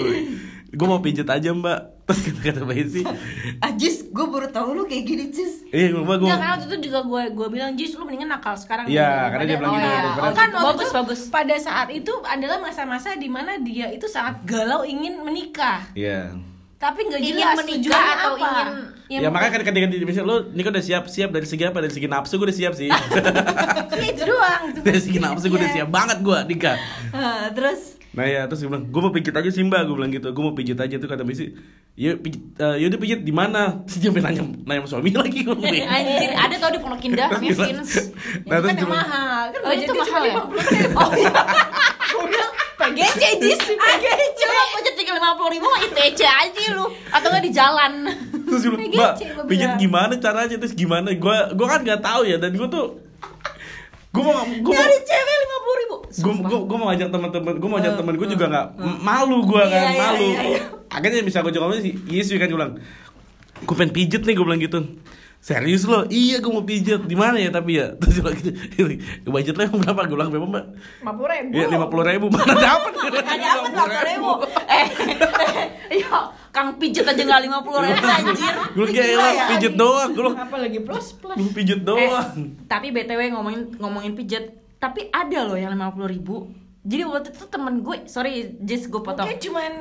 [0.69, 1.79] gue mau pijet aja mbak
[2.09, 3.01] terus kata kata mbak Isi.
[3.69, 5.61] Ajis, gue baru tahu lu kayak gini, Jis.
[5.69, 8.89] iya gue Enggak, karena waktu itu juga gue gue bilang Jis lu mendingan nakal sekarang
[8.89, 11.21] Iya, karena dia bilang gitu, Oh, daripada- Oh, kan waktu Bagus, itu bagus.
[11.29, 15.85] pada saat itu adalah masa-masa di mana dia itu sangat galau ingin menikah.
[15.93, 16.33] Iya
[16.79, 18.39] tapi nggak Ingin jelas menikah atau apa.
[18.39, 21.65] ingin- Ya, ya makanya ketika di misalnya lo ini kan udah siap siap dari segi
[21.65, 22.97] apa dari segi nafsu gue udah siap sih ya
[24.05, 25.75] itu doang dari segi nafsu gue udah Iya.
[25.75, 26.77] siap banget gue nikah
[27.09, 30.09] Ah, terus nah ya terus gue bilang gue mau pijit aja sih mbak gue bilang
[30.09, 31.57] gitu gue mau pijit aja tuh kata mbak Isi
[31.95, 35.39] ya pijit eh, yaudah pijit di mana terus dia sampai nanya nanya sama suami lagi
[35.41, 35.57] gue.
[35.57, 38.13] Anjir, ada tau di Pondok Indah, Vince.
[38.45, 40.35] nah itu terus kan dia yang mahal kan Oh, itu mahal ya?
[40.37, 41.01] cuma 50.000.
[41.01, 42.45] Oh, iya.
[42.79, 43.59] PGC Jis.
[43.59, 46.85] PGC Coba budget tinggal lima puluh ribu mah ITC aja lu.
[47.11, 47.93] Atau nggak di jalan.
[48.47, 50.55] Terus gue mbak bilang." gimana caranya?
[50.55, 51.11] Terus gimana?
[51.13, 52.85] Gue gue kan nggak tahu ya dan gue tuh
[54.09, 55.95] gue mau gue mau cewek lima puluh ribu.
[56.09, 58.67] Gue gue gue mau ngajak teman-teman gue mau ngajak teman gue juga nggak
[58.99, 60.25] malu gue kan Iya, iya, malu.
[60.25, 60.61] iya, iya.
[60.89, 62.73] akhirnya bisa gue jawab sih Yesus kan gue bilang.
[63.59, 64.79] Gue pengen pijet nih gue bilang gitu
[65.39, 66.03] serius lo?
[66.05, 67.01] Iya gue mau pijet.
[67.03, 67.93] Di mana ya tapi ya?
[67.99, 68.37] Terus dia bilang
[68.99, 70.01] gitu budget lo berapa?
[70.05, 70.65] Gue bilang berapa mbak?
[71.01, 71.51] 50 ribu.
[71.53, 72.25] Ya lima puluh ribu.
[72.33, 74.31] Mana dapat Gak dapet lima puluh ribu?
[74.67, 74.85] Eh,
[75.97, 76.17] yo,
[76.49, 78.53] Kang pijet aja nggak lima puluh ribu anjir.
[78.69, 80.09] gue ya elah, pijet doang.
[80.11, 80.79] Gue apa lagi?
[80.83, 81.35] Plus plus.
[81.35, 81.99] Gue pijet doang.
[82.35, 84.45] Eh, tapi btw ngomongin ngomongin pijet,
[84.77, 86.51] tapi ada loh yang lima puluh ribu.
[86.79, 89.27] Jadi waktu itu temen gue, sorry Jess gue potong.
[89.27, 89.71] mungkin cuman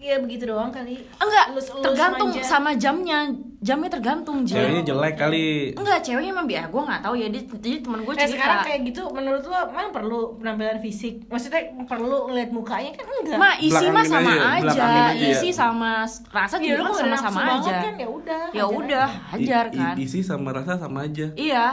[0.00, 2.42] ya begitu doang kali Enggak, Elus-elus tergantung manja.
[2.42, 3.28] sama jamnya.
[3.60, 4.88] Jamnya tergantung ceweknya Jess.
[4.88, 6.66] jelek kali Enggak, ceweknya emang biasa.
[6.66, 7.26] Gue nggak tahu ya.
[7.28, 8.66] Dia, jadi temen gue Eh, sekarang cerita.
[8.66, 13.50] kayak gitu menurut lo emang perlu penampilan fisik maksudnya perlu ngeliat mukanya kan enggak Ma,
[13.54, 14.62] isi mah Belakangin sama aja, aja.
[14.64, 15.28] belakangin aja ya.
[15.30, 15.90] Isi sama
[16.26, 17.76] rasa ya juga kan sama-sama nafsu banget aja.
[17.82, 19.28] kan ya udah Ya udah, aja.
[19.30, 19.94] hajar kan.
[19.94, 21.66] i- isi sama rasa sama aja Iya,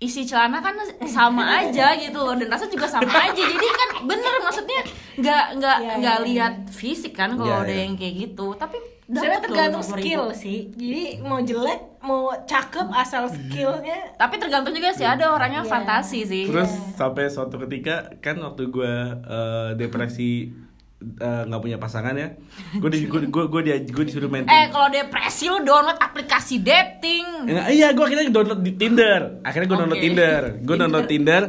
[0.00, 0.72] isi celana kan
[1.04, 3.36] sama aja gitu loh dan rasa juga sama aja.
[3.36, 4.80] Jadi kan bener maksudnya
[5.14, 7.82] nggak nggak Iya, nggak iya, lihat fisik kan kalau Iya, ada iya.
[7.84, 8.46] yang kayak gitu.
[8.54, 9.90] Tapi Sebenarnya tergantung 50.000.
[9.92, 15.60] skill sih jadi mau jelek mau cakep asal skillnya Tapi tergantung juga sih ada orangnya
[15.60, 15.68] Iya.
[15.68, 16.44] fantasi sih.
[16.46, 20.54] Terus sampai suatu ketika kan waktu gue eh, depresi
[21.00, 22.36] eh, nggak punya pasangan ya,
[22.76, 24.44] gue di gue gue gue dia gue disuruh main.
[24.44, 27.48] Eh kalau depresi lu download aplikasi dating.
[27.48, 29.40] Nah, iya, gue akhirnya download di Tinder.
[29.40, 30.06] Akhirnya gue download Oke.
[30.06, 30.40] Tinder.
[30.60, 31.42] Gue download Tinder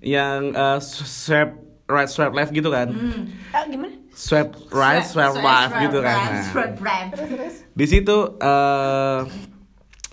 [0.00, 2.88] yang eh, swipe right, swipe left gitu kan.
[3.52, 6.14] ah, gimana Swipe right, swipe, left gitu kan.
[6.16, 7.10] right, Nah, Swipe right.
[7.74, 9.20] di situ eh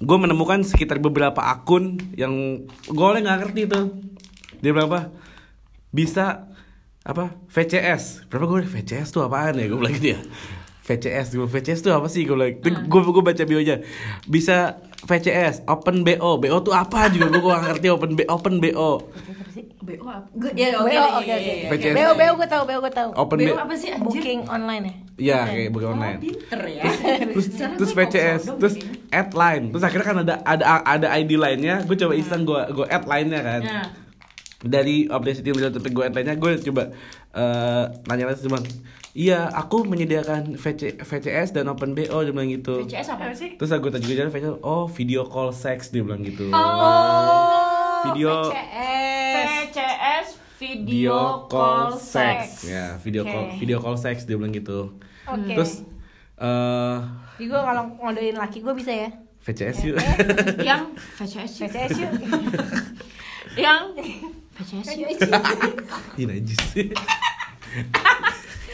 [0.02, 3.86] gue menemukan sekitar beberapa akun yang gue oleh nggak ngerti tuh.
[4.58, 5.02] Dia bilang apa?
[5.94, 6.50] Bisa
[7.02, 7.34] apa?
[7.50, 9.66] VCS berapa gue VCS tuh apaan ya?
[9.66, 10.20] Gue bilang gitu ya.
[10.82, 12.26] VCS gue VCS tuh apa sih?
[12.30, 13.82] Gue bilang gue gue baca bionya.
[14.30, 14.78] Bisa
[15.10, 17.34] VCS open BO BO tuh apa juga?
[17.34, 19.10] Gue gak ngerti open B, open BO
[19.82, 20.30] BO apa?
[20.38, 21.94] Gue ya BO, oke oke iya, iya, iya.
[21.98, 23.10] BO BO gue tahu, BO gue tahu.
[23.18, 24.06] open BO apa sih anjir?
[24.06, 24.94] Booking online ya.
[25.22, 26.18] Iya kayak bukan online.
[26.22, 26.84] Pinter ya.
[27.34, 29.10] terus terus VCS terus ini.
[29.10, 29.64] add line.
[29.74, 33.42] Terus akhirnya kan ada ada ada ID lainnya gue coba iseng gue gue add line-nya
[33.42, 33.62] kan.
[33.62, 33.86] Nah,
[34.62, 36.94] dari aplikasi tim tapi gue line-nya gue coba
[37.32, 38.66] eh nanya lagi bang
[39.12, 43.58] iya aku menyediakan VC, VCS dan open BO dia bilang gitu VCS apa sih?
[43.58, 49.36] terus aku tanya juga VCS oh video call sex dia bilang gitu Oh, Video- VCS.
[49.68, 52.66] VCS video call sex.
[52.66, 54.94] ya video call video call sex dia bilang gitu
[55.26, 55.54] Oke.
[55.54, 55.82] terus
[56.38, 56.98] eh
[57.34, 59.10] Jadi gue kalau ngodein laki gue bisa ya.
[59.42, 59.98] VCS yuk
[60.62, 60.82] Yang
[61.18, 61.66] VCS yuk.
[61.68, 62.12] VCS yuk.
[63.66, 63.82] Yang
[64.62, 66.20] Yuk.
[66.20, 66.60] Ih, najis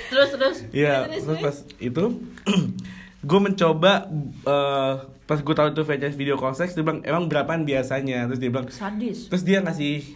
[0.08, 0.58] Terus terus.
[0.71, 2.04] Iya, terus pas itu
[3.28, 4.08] gue mencoba
[4.47, 4.93] eh,
[5.28, 8.47] pas gue tahu itu VCS video call sex dia bilang emang berapaan biasanya terus dia
[8.47, 9.28] bilang Sadis.
[9.28, 10.15] terus dia ngasih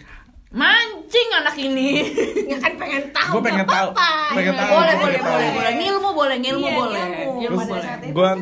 [0.52, 2.04] Mancing anak ini.
[2.46, 3.32] Ya kan pengen tahu.
[3.34, 3.88] Gue pengen tahu,
[4.34, 4.60] pengen Iya.
[4.60, 4.72] tahu.
[4.74, 5.56] boleh gua boleh boleh tahu.
[5.56, 5.72] boleh.
[5.74, 7.04] Ngilmu boleh ngilmu Iya, boleh.
[7.40, 7.60] ngilmu.
[7.64, 7.84] Boleh.
[8.04, 8.38] gue kan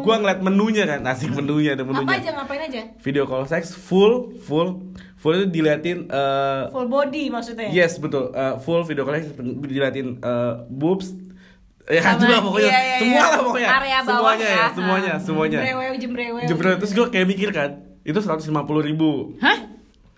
[0.00, 2.80] gue ngeliat menunya kan asik menunya ada Apa menunya aja ngapain aja?
[2.96, 7.66] video call sex full full full itu diliatin eh, Full body maksudnya.
[7.68, 11.10] yes betul eh, full video call sex diliatin eh, boobs
[11.84, 13.22] ya Sama- juga pokoknya iya, iya, semua iya.
[13.26, 14.54] lah pokoknya Area bawah semuanya ya.
[14.54, 16.46] ya semuanya semuanya Jembrewew jembrewew.
[16.46, 19.58] jebret terus gue kayak mikir kan itu seratus lima puluh ribu Hah?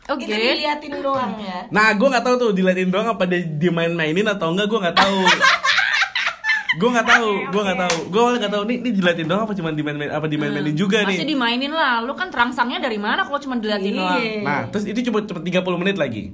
[0.04, 0.24] Oke.
[0.24, 1.70] Itu diliatin doang ya.
[1.70, 5.18] nah gue nggak tahu tuh diliatin doang apa dia dimain-mainin atau enggak gue nggak tahu
[6.80, 9.52] gue nggak tahu gue nggak tahu gue awalnya nggak tahu nih ini diliatin doang apa
[9.52, 12.00] cuma dimain-main apa dimain-mainin juga Masih nih dimainin lah.
[12.00, 14.16] Lu kan terangsangnya dari mana kalau cuma diliatin doang?
[14.16, 14.40] Iya.
[14.40, 16.32] nah terus itu cuma cuma 30 menit lagi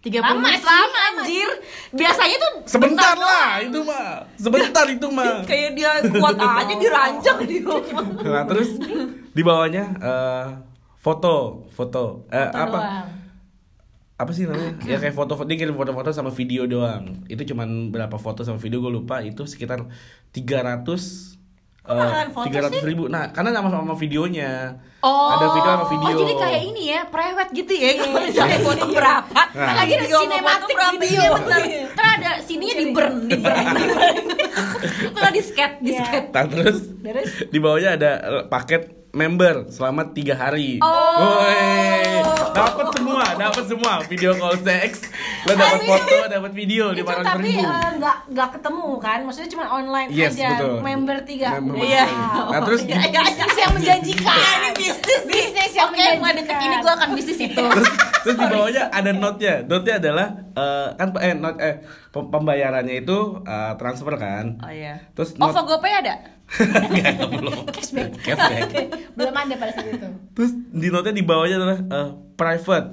[0.00, 1.48] 30 Lama menit sih, lama anjir.
[1.90, 3.26] Biasanya tuh sebentar bentar lah
[3.58, 3.66] doang.
[3.66, 4.06] itu mah
[4.38, 7.74] sebentar itu mah Kayak dia kuat aja diranjang dia.
[8.22, 8.78] nah terus
[9.28, 10.44] di bawahnya eh,
[11.06, 11.34] foto
[11.70, 13.08] foto eh, Foto apa doang.
[14.16, 18.16] apa sih namanya ya kayak foto dia kirim foto-foto sama video doang itu cuman berapa
[18.16, 19.86] foto sama video gue lupa itu sekitar
[20.34, 21.38] 300
[21.86, 25.30] mahalan foto tiga ratus ribu nah karena sama sama videonya Oh.
[25.30, 27.94] ada video sama video Oh, jadi kayak ini ya, prewed gitu ya.
[27.94, 29.40] Kalau misalnya foto berapa?
[29.54, 29.74] Nah.
[29.78, 31.20] Lagi ada sinematik video.
[31.22, 31.62] Iya bener.
[31.94, 33.66] Kan ada sininya di burn, di burn.
[35.06, 36.02] Itu lah di sket, di Iya.
[36.02, 36.24] sket.
[36.34, 37.28] nah, terus Terus?
[37.46, 38.82] di bawahnya ada eh, paket
[39.16, 41.32] member selama tiga hari Oh.
[42.52, 45.08] dapat semua dapat semua video call sex
[45.44, 49.50] lo dapat foto dapat video itu lima ratus tapi eh, nggak nggak ketemu kan maksudnya
[49.50, 50.76] cuma online Yes, aja betul.
[50.80, 52.04] member tiga Member Iya.
[52.46, 53.20] Nah, terus Iya, iya, iya.
[53.22, 56.34] bisnis yang menjanjikan Ini bisnis, bisnis yang Oke, menjanjikan.
[56.36, 57.64] deket ini gue akan bisnis itu.
[57.66, 57.88] terus,
[58.22, 59.54] terus di bawahnya ada note-nya.
[59.62, 61.74] Note-nya adalah eh, kan eh note eh
[62.10, 64.44] pem- pembayarannya itu eh, transfer kan.
[64.58, 65.00] Oh iya.
[65.12, 66.14] Terus Oh, note Fogopay ada?
[66.48, 67.54] Enggak, belum.
[67.68, 68.86] cashback Cashback.
[69.12, 72.88] belum ada pada saat itu Terus di note-nya di bawahnya adalah eh, private.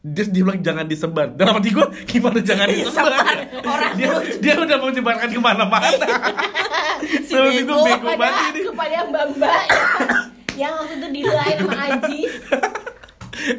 [0.00, 1.26] Terus dia bilang jangan disebar.
[1.32, 3.14] Dalam hati gue gimana jangan disebar?
[3.60, 4.08] Orang dia,
[4.38, 5.90] dia udah mau menyebarkan ke mana-mana.
[6.98, 7.78] Si Dalam bego.
[7.78, 8.60] bego banget kepada ini.
[8.66, 9.62] kepada yang mbak mbak
[10.56, 12.32] yang waktu itu di line sama Ajis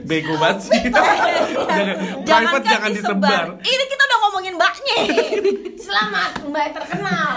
[0.04, 0.82] Bego banget sih.
[0.92, 3.46] jangan, private jangan disebar.
[3.60, 4.96] Ini kita udah ngomongin mbaknya.
[5.90, 7.34] selamat mbak terkenal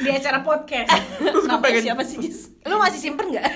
[0.00, 0.88] di acara podcast
[1.20, 2.38] Terus gue pengen siapa sih, Jis?
[2.64, 3.46] lu masih simpen nggak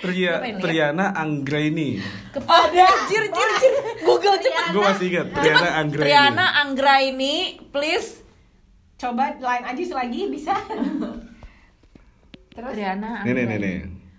[0.00, 0.40] Tria.
[0.62, 1.98] Triana Anggraini.
[2.30, 3.72] kepada Jir, jir, jir.
[4.06, 4.64] Google cepet.
[4.72, 6.06] Gue masih ingat Triana Anggraini.
[6.06, 7.36] Triana Anggraini,
[7.68, 8.22] please.
[8.98, 10.58] coba line Ajis lagi bisa
[12.50, 13.58] terus Triana Nih nih nih Anggraini.
[13.62, 13.78] nih.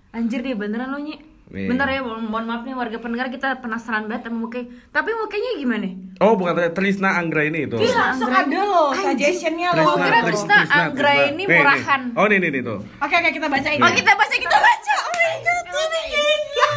[0.10, 1.29] Anjir dia beneran lo Nyi.
[1.50, 1.66] Nih.
[1.66, 4.70] Bentar ya, mohon mohon maaf nih warga pendengar kita penasaran banget sama mukanya.
[4.92, 5.90] Tapi mukanya gimana?
[6.20, 7.74] Oh bukan Tri- Trisna Anggraini itu.
[7.76, 11.58] Ih, langsung ada loh suggestionnya loh Trisna, kira Tris- Trisna Anggraini Nih, nih.
[11.58, 12.02] murahan.
[12.14, 12.78] Oh nih nih nih tuh.
[12.96, 14.94] oke oke kita bacain Oh kita baca kita baca.
[15.00, 16.68] Oh my god, ini kayaknya.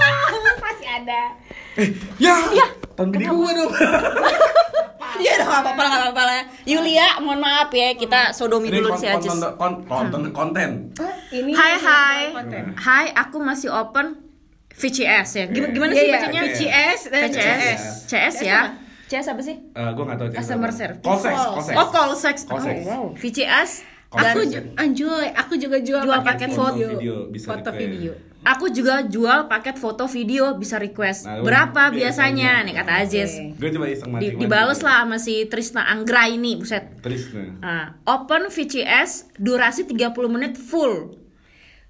[0.64, 1.22] masih ada
[2.18, 2.34] Ya.
[2.50, 2.66] Ya.
[2.94, 3.70] Tahun gede gue dong.
[5.12, 6.40] Iya dong, apa-apa lah, apa-apa lah.
[6.64, 9.28] Yulia, mohon maaf ya, kita sodomi Ini dulu kon- si Ajis.
[9.28, 10.70] konten kon- konten konten.
[11.30, 12.20] ini Hai hai,
[12.74, 14.21] hai aku masih open
[14.76, 15.44] VCS ya.
[15.48, 16.42] Gimana, gimana Iya, sih iya, bacanya?
[16.42, 17.80] VCS dan VCS, CS.
[18.08, 18.60] CS ya.
[19.08, 19.56] CS apa sih?
[19.60, 20.28] Eh, gue gak tahu.
[20.32, 21.04] Customer service.
[21.04, 21.74] Call sex, call sex.
[21.76, 22.36] Oh call sex.
[22.48, 22.76] Call sex.
[22.82, 23.04] Oh, wow.
[23.12, 23.70] VCS
[24.12, 24.40] aku
[24.76, 27.80] anjoy aku juga jual, Jual paket paket video, video, bisa foto request.
[27.80, 31.26] video aku juga jual paket foto video bisa request.
[31.26, 32.58] Nah, Berapa biasanya.
[32.58, 32.66] biasanya?
[32.66, 33.30] Nih kata Aziz.
[33.56, 34.22] Gue coba iseng mati.
[34.22, 36.98] Di, dibales lah sama si Trisna Anggra ini, buset.
[37.00, 37.62] Trisna.
[37.62, 41.21] Nah, open VCS durasi 30 menit full.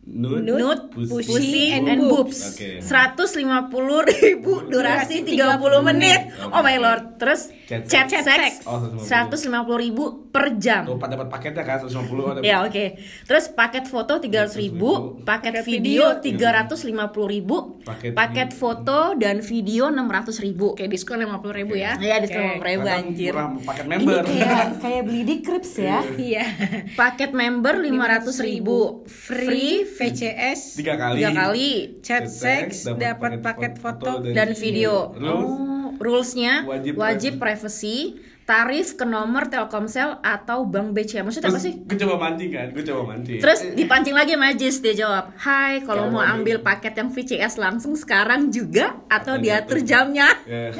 [0.02, 2.58] Nude, Nude, pussy, pussy, and, and boobs.
[2.58, 2.82] Oke.
[2.82, 3.70] 150
[4.18, 6.26] ribu durasi 30 menit.
[6.50, 7.22] Oh my lord.
[7.22, 8.60] Terus Chat chat, sex.
[8.60, 10.84] sex Oh, 150 ribu per jam.
[10.84, 12.38] Tuh, dapat paketnya kan 150 ada.
[12.42, 12.98] Ya oke.
[13.24, 16.82] Terus paket foto 300 ribu, paket video 350
[17.30, 18.58] ribu, Paket paket video.
[18.60, 20.74] foto dan video 600 ribu.
[20.74, 21.94] Oke, diskon 50 ribu ya.
[21.96, 22.60] Ya diskon Oke.
[22.60, 23.32] 50 ribu anjir.
[23.64, 24.22] paket Ini member.
[24.26, 26.02] kayak kayak beli di Crips ya.
[26.04, 26.44] Iya.
[26.92, 31.18] Paket member 500 ribu, free VCS Tiga kali.
[31.18, 35.12] tiga kali chat seks dapat paket foto dan video.
[35.12, 35.50] Rules.
[35.52, 41.22] Oh, rulesnya Wajib wajib, privacy, tarif ke nomor Telkomsel atau Bank BCA.
[41.22, 41.78] Maksudnya apa sih?
[41.78, 43.38] gue coba mancing kan, gue coba mancing.
[43.38, 47.94] Terus dipancing lagi sama Jis dia jawab, Hai, kalau mau ambil paket yang VCS langsung
[47.94, 49.88] sekarang juga atau Atau diatur gitu.
[49.88, 50.28] jamnya.
[50.42, 50.74] Ya.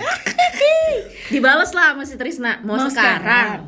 [1.31, 3.23] Dibales lah sama si Trisna, mau, Mau sekarang.
[3.23, 3.61] sekarang.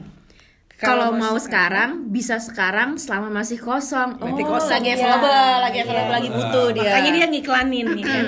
[0.84, 4.20] Kalau mau mau sekarang bisa sekarang selama masih kosong.
[4.20, 4.96] Nanti oh, kosong, lagi ya.
[4.96, 5.84] available, lagi Iya.
[5.84, 6.82] available, lagi butuh dia.
[6.86, 8.26] Makanya dia ngiklanin nih kan.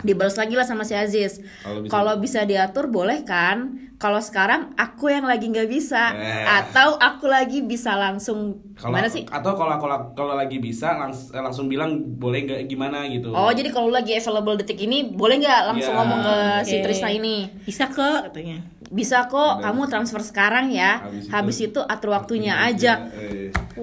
[0.00, 1.44] Dibalas lagi lah sama si Aziz.
[1.86, 3.76] Kalau bisa- bisa diatur boleh kan?
[4.00, 6.48] Kalau sekarang aku yang lagi nggak bisa, Eh.
[6.48, 9.28] atau aku lagi bisa langsung Kalau gimana sih?
[9.28, 13.28] Atau kalau kalau kalau lagi bisa langs, langsung bilang boleh nggak gimana gitu.
[13.28, 16.00] Oh jadi kalau lagi available detik ini boleh nggak langsung Iya.
[16.00, 16.84] ngomong ke si Oke.
[16.88, 17.52] Trisna ini?
[17.60, 18.64] Bisa ke katanya.
[18.90, 19.70] Bisa kok, Bener.
[19.70, 20.98] kamu transfer sekarang ya.
[21.06, 23.06] Habis Habis, itu- itu, atur waktunya aja.
[23.14, 23.54] Eh.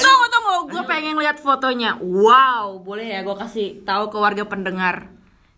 [0.00, 1.98] Tunggu tunggu, gue pengen lihat fotonya.
[2.00, 5.10] Wow, boleh ya gue kasih tahu ke warga pendengar.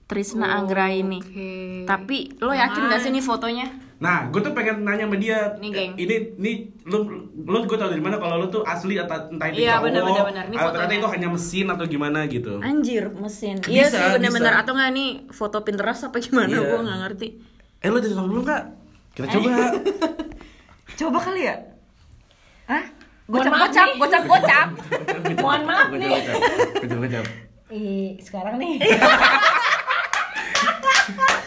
[0.09, 1.21] Trisna Anggra ini.
[1.25, 1.53] Oke.
[1.89, 3.67] Tapi lo yakin gak sih nih fotonya?
[4.03, 5.55] Nah, gue tuh pengen nanya sama dia.
[5.63, 5.93] Nih, geng.
[5.95, 6.99] eh, Ini, ini, lu,
[7.39, 10.03] lu gue tau dari mana kalau lu tuh asli atau entah itu Iya, cowok, bener,
[10.03, 10.45] bener, bener.
[10.51, 12.59] Ini atau ternyata itu hanya mesin atau gimana gitu.
[12.59, 13.63] Anjir, mesin.
[13.63, 16.51] Bisa, iya sih bener-bener atau nggak nih foto Pinterest apa gimana?
[16.51, 16.67] Iya.
[16.67, 17.29] Gue nggak ngerti.
[17.79, 18.63] Eh, lu udah belum kak?
[19.15, 19.51] Kita coba.
[20.99, 21.57] Coba kali ya?
[22.69, 22.85] Hah?
[23.25, 24.69] Gocap, gocap, gocap, gocap.
[25.41, 26.11] Mohon maaf nih.
[26.85, 27.25] Kecap, kecap.
[27.71, 28.77] Ih, sekarang nih.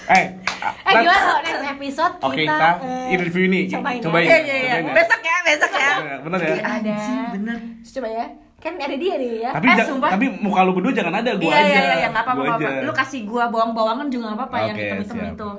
[0.08, 0.26] Eh,
[0.68, 3.60] Eh gimana kalau next episode kita Oke, kita eh, ini review ini.
[3.68, 4.04] cobain ya.
[4.04, 4.26] Cobain.
[4.26, 4.72] Iya, iya, iya.
[4.72, 4.94] Cobain ya.
[4.96, 5.92] Besok ya, besok ya.
[6.20, 6.56] Bener ya?
[6.62, 6.96] ada.
[7.32, 7.58] bener.
[7.80, 8.26] Terus coba ya.
[8.56, 9.52] Kan ada dia nih ya.
[9.52, 10.10] Tapi Eh, sumpah.
[10.10, 11.62] tapi muka lu berdua jangan ada, gua Iya, aja.
[11.62, 12.70] iya, iya, iya, nggak apa-apa, Gua apa-apa.
[12.72, 12.82] aja.
[12.82, 15.50] Lu kasih gua bawang-bawangan juga nggak apa-apa yang Oke, hitam-hitam itu.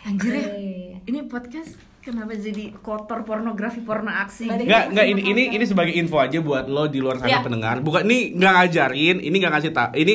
[0.00, 0.96] Anjir ya, Iya.
[1.04, 1.70] ini podcast
[2.08, 4.48] kenapa jadi kotor pornografi porno aksi?
[4.48, 7.44] Enggak, enggak ini ini ini sebagai info aja buat lo di luar sana Iya.
[7.44, 7.84] pendengar.
[7.84, 9.90] Bukan ini nggak ngajarin, ini nggak ngasih tahu.
[9.92, 10.14] Ini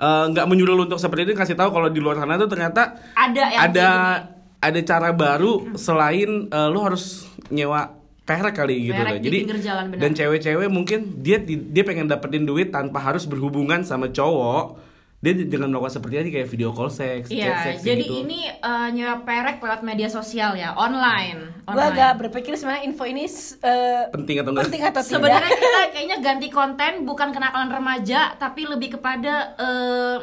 [0.00, 2.96] eh, nggak menyuruh lo untuk seperti itu kasih tahu kalau di luar sana tuh ternyata
[3.12, 4.20] Ada yang ada kayak
[4.64, 9.12] ada cara baru selain eh, lo harus nyewa perek kali gitu loh.
[9.14, 10.00] di Jadi pinggir jalan, benar.
[10.00, 14.80] dan cewek-cewek mungkin dia dia pengen dapetin duit tanpa harus berhubungan sama cowok.
[15.24, 18.28] Dia dengan melakukan seperti ini kayak video call seks, chat Iya, seks jadi gitu.
[18.28, 21.64] ini eh, nyewa perek lewat media sosial ya, online.
[21.64, 21.96] Gue online.
[21.96, 24.68] agak berpikir sebenarnya info ini eh, penting atau enggak?
[24.68, 25.16] penting atau tidak.
[25.16, 30.16] Sebenarnya kita kayaknya ganti konten bukan kenakalan remaja, tapi lebih kepada eh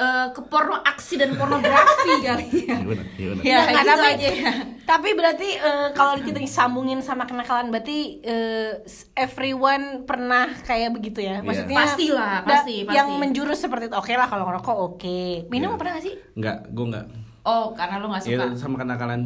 [0.00, 2.72] eh, ke porno aksi dan pornografi kali ya.
[2.72, 3.42] Iya benar, iya benar.
[3.42, 4.52] Ya, Nggak, gitu tapi, aja ya.
[4.82, 8.80] tapi berarti eh, kalau kita sambungin sama kenakalan berarti eh,
[9.14, 11.38] everyone pernah kayak begitu ya?
[11.38, 11.44] Iya.
[11.44, 12.96] Maksudnya Pastilah, da- pasti, pasti.
[12.96, 13.94] Yang menjurus seperti itu.
[13.94, 15.20] Oke lah kalau ngerokok oke.
[15.46, 15.78] Minum Iya.
[15.78, 16.14] pernah gak sih?
[16.32, 17.06] Enggak, gua enggak.
[17.42, 18.32] Oh, karena lo gak suka.
[18.32, 19.20] Ya sama kenakalan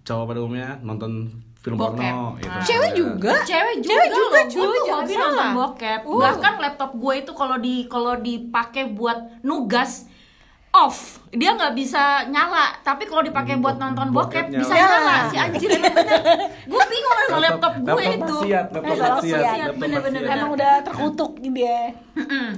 [0.00, 1.12] cowok pada umumnya nonton
[1.56, 2.00] film Bokep.
[2.00, 2.48] porno gitu.
[2.50, 2.64] Ah.
[2.64, 3.32] Cewek juga?
[3.44, 6.00] Cewek juga, Cewek juga, loh, gue tuh hobi nonton bokep.
[6.02, 6.18] Uh.
[6.18, 10.08] Bahkan laptop gue itu kalau di kalau dipakai buat nugas
[10.72, 12.78] off, dia nggak bisa nyala.
[12.78, 14.96] Tapi kalau dipakai buat nonton bokep, Bokep bisa nyala.
[14.96, 15.14] nyala.
[15.26, 16.20] Si anjir emang bener.
[16.64, 18.34] Gue bingung sama laptop gue laptop itu.
[18.36, 20.20] maksiat, laptop Eh, maksiat, laptop bener-bener.
[20.20, 20.36] maksiat.
[20.36, 21.78] Emang udah terkutuk dia.
[22.14, 22.48] Mm-mm.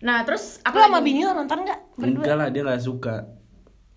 [0.00, 1.04] Nah terus apa sama lagi?
[1.06, 1.78] bini lo nonton gak?
[1.96, 3.16] Enggak lah, dia nggak suka.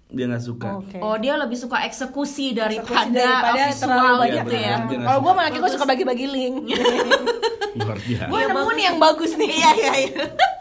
[0.08, 0.68] Dia nggak suka.
[0.78, 0.98] Oke.
[1.00, 4.76] Oh dia lebih suka eksekusi daripada, Eksekusi daripada visual gitu ya.
[4.82, 6.56] nggak Kalau gue malah gue suka bagi-bagi link.
[7.78, 8.26] Luar biasa.
[8.26, 9.50] gue nemu nih yang bagus nih.
[9.54, 10.24] Iya iya iya.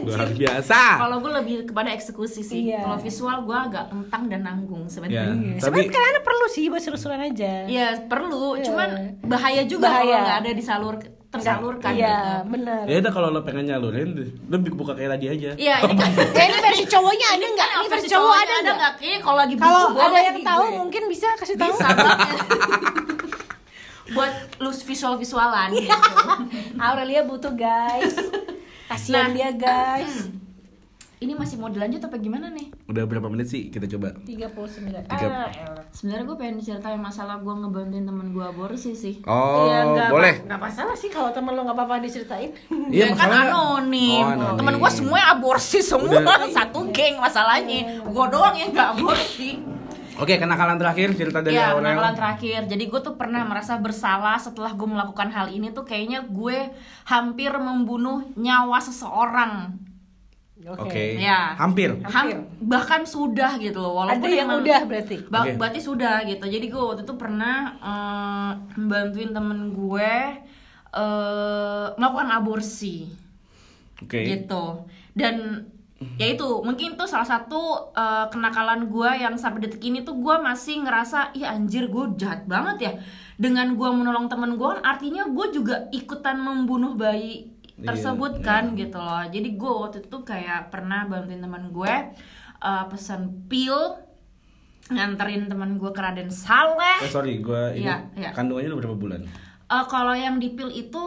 [0.00, 0.80] Luar biasa.
[0.98, 2.60] Kalau gue lebih kepada eksekusi sih.
[2.66, 2.82] Iya.
[2.82, 5.24] Kalau visual gue agak kentang dan nanggung Ya, sebenarnya.
[5.24, 7.52] tapi Sebenarnya kadang-kadang perlu sih buat seru-seruan aja.
[7.64, 8.64] Iya perlu, Iya.
[8.64, 8.88] cuman
[9.22, 10.00] bahaya juga Bahaya.
[10.00, 10.94] kalau nggak ada disalur
[11.30, 11.92] tersalurkan.
[11.92, 12.10] Iya,
[12.42, 12.50] gitu.
[12.50, 12.82] benar.
[12.84, 14.08] ya udah kalau lo pengen nyalurin,
[14.42, 15.50] lo buka kayak tadi aja.
[15.54, 16.10] Iya ini kan.
[16.34, 17.68] Ya ini versi cowoknya ada nggak?
[17.68, 18.92] Kan Ini versi cowok cowoknya ada nggak?
[18.96, 20.78] Kayaknya kalau lagi Kalau ada yang nih tahu gue.
[20.78, 21.70] mungkin bisa kasih tahu.
[21.70, 21.86] bisa.
[24.10, 25.70] Buat lu visual visualan.
[25.70, 25.86] gitu.
[26.82, 28.18] Aurelia butuh guys.
[28.90, 29.32] Kasihan Nah.
[29.32, 30.14] dia guys.
[31.20, 32.72] Ini masih mau dilanjut apa gimana nih?
[32.86, 34.16] Udah berapa menit sih kita coba?
[34.24, 35.04] 39.
[35.04, 35.84] Tiga- Ah, elah.
[35.90, 39.20] Sebenarnya gue pengen ceritain masalah gue ngebantuin temen gue aborsi sih.
[39.22, 40.34] Oh, Iya, nggak boleh.
[40.34, 42.56] apa- nggak masalah sih kalau temen lo nggak apa-apa diceritain.
[42.90, 44.16] Iya, ya kan anonim.
[44.18, 44.56] Oh, anonim.
[44.56, 46.48] Temen gue semua aborsi semua Udah.
[46.56, 48.00] satu geng masalahnya.
[48.00, 49.60] Gue doang yang nggak aborsi.
[50.16, 51.86] Oke, kenakalan terakhir cerita dari ya, Aurel.
[51.86, 52.60] kenakalan terakhir.
[52.66, 56.72] Jadi gue tuh pernah merasa bersalah setelah gue melakukan hal ini tuh kayaknya gue
[57.04, 59.76] hampir membunuh nyawa seseorang.
[60.60, 61.16] Oke.
[61.16, 61.56] Ya.
[61.56, 61.96] Hampir.
[62.04, 63.96] Ham- bahkan sudah gitu loh.
[63.96, 65.16] Ada Walaupun yang emang- udah berarti.
[65.24, 65.56] Ba- Oke.
[65.56, 66.44] Berarti sudah gitu.
[66.44, 70.12] Jadi gue waktu itu pernah eh, membantuin temen gue
[70.90, 73.06] eh melakukan aborsi
[74.02, 74.26] Oke.
[74.26, 74.84] gitu
[75.14, 75.64] dan
[76.16, 80.32] ya itu mungkin tuh salah satu eh, kenakalan gue yang sampai detik ini tuh gue
[80.40, 82.92] masih ngerasa ih anjir gue jahat banget ya
[83.36, 89.00] dengan gue menolong temen gue artinya gue juga ikutan membunuh bayi Iya, tersebut kan gitu
[89.00, 91.88] loh jadi gue waktu itu kayak pernah bantuin teman gue
[92.60, 93.96] eh, pesan pil
[94.90, 98.30] nganterin teman gue ke Raden Saleh Eh, sorry, gua ini Iya, iya.
[98.34, 99.20] kandungannya udah berapa bulan?
[99.64, 101.02] Eh, kalau yang di pil itu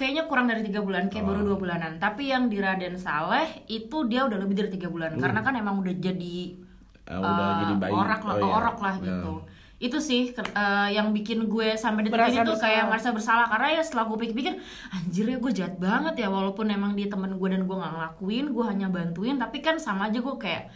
[0.00, 1.28] kayaknya kurang dari tiga bulan, kayak Oh.
[1.28, 1.92] baru dua bulanan.
[1.96, 5.76] Tapi yang di Raden Saleh itu dia udah lebih dari tiga bulan, karena kan emang
[5.78, 6.56] udah jadi
[7.04, 7.92] Ah, udah eh, jadi bayi.
[7.92, 8.52] orak lah, Oh, iya.
[8.56, 9.34] orok lah gitu.
[9.78, 13.48] Itu sih ke- eh, yang bikin gue sampai detik Merasa ini tuh kayak merasa bersalah
[13.48, 14.54] karena ya setelah gue pikir-pikir
[14.90, 18.46] anjir ya gue jahat banget ya walaupun emang dia temen gue dan gue nggak ngelakuin,
[18.50, 20.68] gue hanya bantuin tapi kan sama aja gue kayak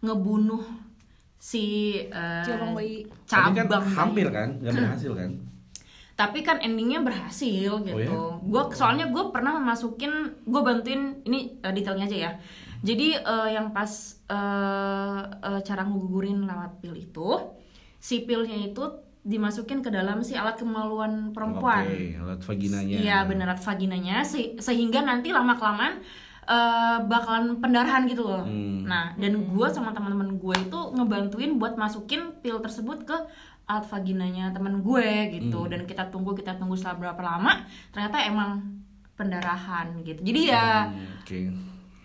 [0.00, 0.60] ngebunuh
[1.38, 1.64] si
[2.04, 3.08] eh, Cabang bayi.
[3.24, 5.30] Tapi kan cabang bayi hampir kan, nggak berhasil kan?
[6.20, 7.96] tapi kan endingnya berhasil gitu.
[7.96, 8.12] ya?
[8.44, 12.32] Gue soalnya gue pernah masukin, gue bantuin ini eh, detailnya aja ya.
[12.84, 13.88] Jadi eh, yang pas
[14.28, 17.40] eh, eh, cara ngegugurin lewat pil itu,
[17.96, 18.84] si pilnya itu
[19.24, 21.88] dimasukin ke dalam si alat kemaluan perempuan.
[21.88, 22.96] Oke, alat vaginanya.
[23.00, 26.04] Iya bener alat vaginanya se- sehingga nanti lama kelamaan
[27.06, 28.42] bakalan pendarahan gitu loh.
[28.42, 28.82] Hmm.
[28.82, 33.14] Nah dan gue sama teman-teman gue itu ngebantuin buat masukin pil tersebut ke
[33.70, 35.62] alat vaginanya teman gue gitu.
[35.62, 35.70] Hmm.
[35.70, 38.50] Dan kita tunggu kita tunggu setelah berapa lama ternyata emang
[39.14, 40.18] pendarahan gitu.
[40.20, 41.38] Jadi ya Hmm, Oke.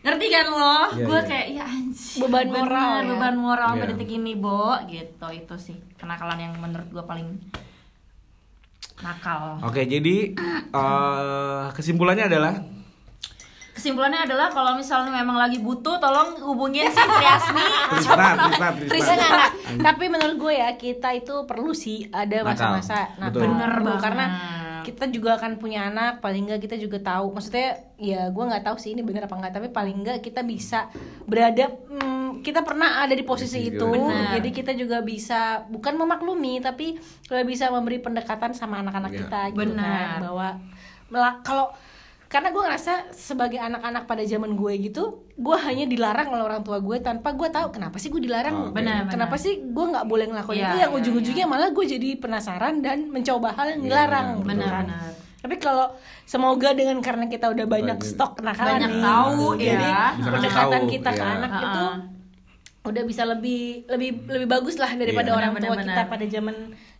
[0.01, 0.77] ngerti kan lo?
[0.93, 1.25] Iya, gue iya.
[1.25, 2.19] kayak ya anjir.
[2.21, 3.07] Beban bener, moral ya.
[3.09, 3.91] beban moral sampai Iya.
[3.91, 4.61] detik ini, Bo.
[4.85, 7.29] Gitu itu sih kenakalan yang menurut gue paling
[8.97, 9.59] nakal.
[9.61, 10.31] Oke, jadi
[10.71, 12.53] eh, kesimpulannya adalah
[13.75, 17.65] Kesimpulannya adalah kalau misalnya memang lagi butuh, tolong hubungin si Triasmi.
[18.89, 19.51] Trisna.
[19.83, 23.11] Tapi menurut gue ya kita itu perlu sih ada masa-masa.
[23.19, 23.51] Betul.
[23.51, 23.99] Bener banget.
[24.01, 24.25] karena
[24.85, 28.77] kita juga akan punya anak paling nggak kita juga tahu maksudnya ya gue nggak tahu
[28.77, 30.93] sih ini bener apa enggak tapi paling nggak kita bisa
[31.25, 34.37] berada hmm, kita pernah ada di posisi itu Bener.
[34.37, 37.01] jadi kita juga bisa bukan memaklumi tapi
[37.33, 39.19] lebih bisa memberi pendekatan sama anak-anak Iya.
[39.25, 40.21] kita gitu Benar.
[40.21, 40.21] kan
[41.09, 41.65] bahwa kalau
[42.35, 46.77] karena gue ngerasa sebagai anak-anak pada zaman gue gitu gue hanya dilarang oleh orang tua
[46.77, 48.75] gue tanpa gue tahu kenapa sih gue dilarang Oke.
[48.75, 49.45] Benar, kenapa benar.
[49.45, 53.07] sih gue nggak boleh ngelakuin Iya, itu yang iya, ujung-ujungnya malah gue jadi penasaran dan
[53.07, 54.85] mencoba hal yang dilarang benar, gitu benar, kan.
[54.85, 55.11] benar.
[55.39, 55.87] tapi kalau
[56.23, 60.03] semoga dengan karena kita udah banyak Banyak- stok kenakalan banyak nih, tahu, jadi ya.
[60.11, 61.33] Kasih pendekatan tahu, kita ke iya.
[61.33, 61.63] anak Ha-ha.
[61.63, 61.85] itu
[62.85, 65.37] udah bisa lebih lebih lebih bagus lah daripada Iya.
[65.37, 66.11] orang tua Benar, kita benar.
[66.11, 66.55] pada zaman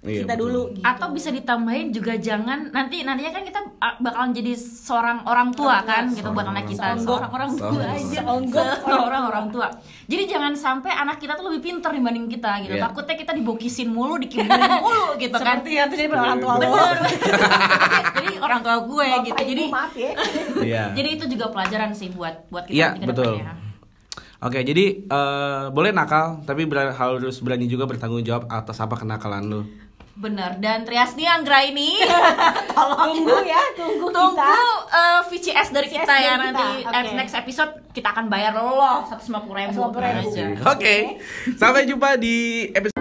[0.06, 0.44] Iya, kita betul.
[0.46, 0.86] dulu gitu.
[0.86, 3.60] Atau bisa ditambahin juga jangan nanti nantinya kan kita
[3.98, 7.02] bakalan jadi seorang orang tua kan gitu buat anak orang kita tua.
[7.02, 8.22] seorang orang tua Seorang aja
[8.86, 9.68] seorang orang tua.
[10.06, 12.74] Jadi jangan sampai anak kita tuh lebih pintar dibanding kita gitu.
[12.74, 12.86] Iya.
[12.86, 15.58] Takutnya kita dibokisin mulu, dikibulin mulu gitu kan.
[15.58, 16.98] seperti yang terjadi pada orang tua lo Bener.
[18.16, 19.34] jadi orang tua gue gitu.
[19.34, 20.12] Bapak, Jadi Ibu, maaf ya
[20.58, 20.84] Iya.
[20.94, 23.54] jadi itu juga pelajaran sih buat buat kita Iya, nanti ke depannya.
[24.38, 29.42] Oke, jadi eh, boleh nakal, tapi ber- harus berani juga bertanggung jawab atas apa kenakalan
[29.44, 29.62] lu.
[30.16, 30.56] Bener.
[30.64, 32.00] Dan Triasni Anggra ini
[32.78, 34.56] tolong tunggu ya tunggu, tunggu kita
[34.96, 37.16] eh, VCS dari VCS kita ya nanti kita, eh, oke.
[37.20, 40.24] next episode kita akan bayar lo 150 ribu 150.000.
[40.24, 40.46] aja.
[40.72, 40.96] Oke,
[41.60, 42.95] sampai jumpa di episode